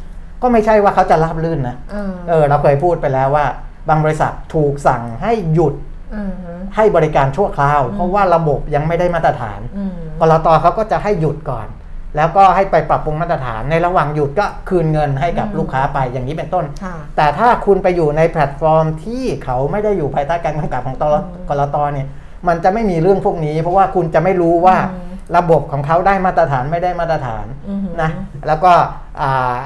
[0.42, 3.46] ก็ไม่ใช่ว่าเขาจะราบลื่นนะเออเออเราเคยพูดไปแล้วว่า
[3.88, 5.74] บางบริษัทถูกสั่งให้หยุด
[6.14, 11.68] อืมฮึให้บริการชั่วคราวอืมเพราะว่าระบบยังไม่ได้มาตรฐานอืมกลตเขาก็จะให้หยุดก่อน
[12.16, 22.06] แล้วก็ให้ไปปรับปรุงมาตรฐานในระหว่างหยุดก็คืนเงินให้กับอืมลูกค้าไปอย่างนี้เป็นต้นค่ะแต่ถ้าคุณไปอยู่ในแพลตฟอร์มที่เขาไม่ได้อยู่ภายใต้การกำกับของตรอืมกลตเนี่ย
[22.48, 28.10] มันจะไม่มีเรื่องพวกนี้ เพราะว่าคุณจะไม่รู้ว่าอืมระบบของเขาได้มาตรฐานไม่ได้มาตรฐานอือหือนะ
[28.46, 28.72] แล้วก็
[29.20, 29.56] อ่า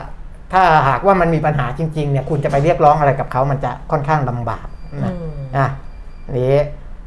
[0.52, 4.66] ถ้าหากว่ามันมีปัญหาจริงๆเนี่ยคุณจะไปเรียกร้องอะไรกับเขามันจะค่อนข้างลำบาก
[5.04, 5.66] นะอืมอะ
[6.40, 6.56] นี้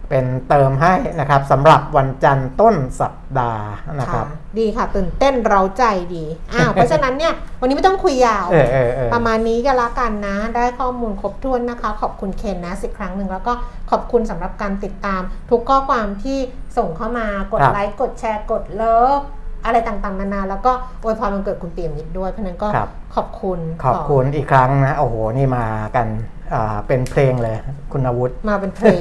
[0.10, 3.68] เป็นเติมให้นะครับสำหรับวันจันทร์ต้นสัปดาห์
[4.00, 5.84] นะครับค่ะดีค่ะ ตื่นเต้นเราใจ
[6.16, 6.24] ดี
[6.54, 13.54] อ้าวเพราะฉะนั้นเนี่ย วันนี้ไม่ต้องคุยยาวเออเออเออประมาณนี้ก็แล้วกันนะ ได้ข้อมูลครบถ้วนนะคะ ขอบคุณเคนนะสิกครั้งหนึ่งแล้วก็
[13.92, 15.22] ขอบคุณสำหรับการติดตาม
[15.52, 16.40] ทุกข้อความที่
[16.78, 19.22] ส่งเข้ามากดครับไลค์กดแชร์กดเลิฟ
[19.66, 20.72] อะไรต่างๆ นานาแล้วก็
[21.04, 26.08] อวยพรวันเกิดคุณเปี่ยมนิดด้วยเพราะฉะนั้นก็ครับขอบคุณขอบคุณอีกครั้งนะโอ้โหนี่มากัน
[26.56, 27.56] อ่าเป็นเพลงเลย
[27.92, 29.00] คุณอาวุธมาเป็นเพลง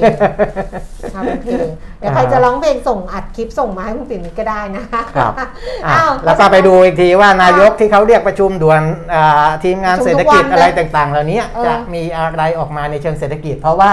[1.15, 1.67] มาเป็นเพลง
[1.99, 5.47] เดี๋ยวใครจะร้องเพลงส่งอัดคลิปส่งมาให้คุณเปี่ยมนิดก็ได้นะคะครับอะ
[5.87, 8.81] อ้าวแล้วก็ไปดูอีกทีว่านายกที่เขาเรียกประชุมด่วน
[9.13, 13.91] อ่าทีมงานประชุมเศรษฐกิจทุกวันอะไรเลยต่าง ๆ เหล่านี้เออจะมีอะไรออกมาในเชิงเศรษฐกิจ เพราะว่า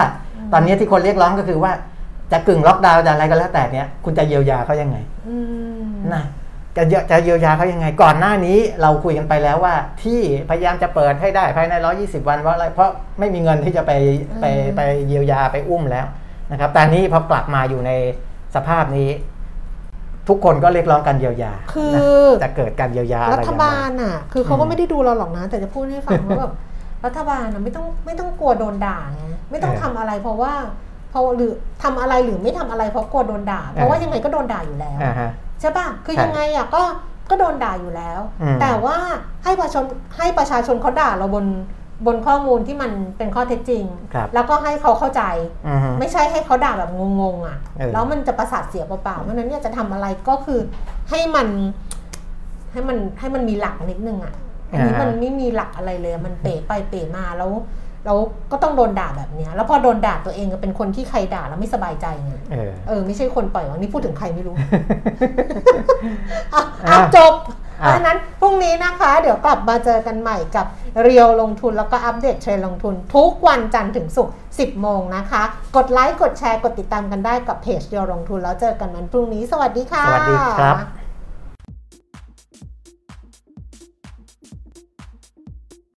[0.52, 1.72] ตอนนี้ที่คนเรียกร้องก็คือว่า
[2.32, 4.96] จะกึ่งล็อกดาวน์จะอะไรก็แล้วแต่เนี้ยคุณจะเยียวยาเขายังไง
[5.28, 5.36] อื
[5.88, 6.22] มนะ
[6.78, 10.20] จะเยจะเยียวยาเขายังไง ก่อนหน้านี้เราคุยกันไปแล้วว่า ที่
[10.50, 13.92] พยายามจะเปิดให้ได้ภายใน 120 วันเพราะอะไรเพราะไม่มีเงินที่จะไป
[14.40, 14.44] ไป
[14.76, 16.06] ไปเยียวยาไปอุ้มแล้ว
[16.52, 17.90] นะครับแต่นี้พอกลับมาอยู่ใน
[18.54, 19.10] สภาพนี้
[20.28, 26.52] ทุกคนก็เรียกร้องการเยียวยา คือนะจะเกิดการเยียวยาอะไรรัอย่งฐไรบาลอะ คือเขาอืก็มไม่ได้ดูเราหรอกนะ แต่จะพูดให้ฟังว่าแบบ
[27.04, 30.52] รัฐบาลอะไม่ต้องไม่ต้องกลัวโดนด่าไงไม่ต้องเออทำอะไรเพราะว่า
[31.10, 31.52] เพราะหรือ
[31.82, 36.82] ทำอะไรหรือไม่ทำอะไรเพราะกลัวโดนด่า เพราะว่ายังไงก็โดนด่าอยู่แล้วอ่าฮะ ใช่ป่ะคือใช่ยังไงอะก็
[37.30, 38.96] ก็โดนด่าอยู่แล้วอืมแต่ว่า
[39.44, 39.84] ให้ประชาชน
[40.18, 41.46] ให้ประชาชนเขาด่าเราบน
[42.06, 43.84] บนข้อมูลที่มันเป็นข้อเท็จจริง
[44.14, 45.22] ครับแล้วก็ให้เขาเข้าใจ
[45.68, 46.90] อือฮึไม่ใช่ให้เขาด่าแบบ
[47.20, 50.60] งงๆอะเออแล้วมันจะประสาทเสียเปล่าๆ เพราะฉะนั้นเนี่ยจะทำอะไรก็คือ
[51.10, 51.48] ให้มัน
[52.72, 54.34] ให้มันให้มันมีหลักนิดนึงอะ
[54.70, 57.50] อันนี้มันไม่มีหลักอะไรเลย มันเป๋ไปเป๋มาแล้ว
[58.08, 58.20] แล้ว
[58.52, 64.56] ก็ต้องโดนด่าแบบเนี้ยแล้วพอโดนด่าตัวเองก็เป็นคนที่ใครด่าแล้วไม่สบายใจไงเออเออไม่ใช่คนปล่อยวางนี่พูดถึงใครไม่รู้
[66.54, 67.34] อะอะอะจบ
[67.78, 70.66] เพอะราะฉะนั้นพรุ่งนี้นะคะ เดี๋ยวกลับมาเจอกันใหม่กับ
[71.02, 75.42] เรียวลงทุนแล้วก็อัปเดตเทรนด์ลงทุน ทุกวันจันทร์ถึงศุกร์10 โมงนะคะ
[75.76, 80.97] กดไลค์กดแชร์กดติดตามกันได้กับเพจเรียวลงทุนแล้วเจอกันวันพรุ่งนี้ สวัสดีค่ะ สวัสดีครับ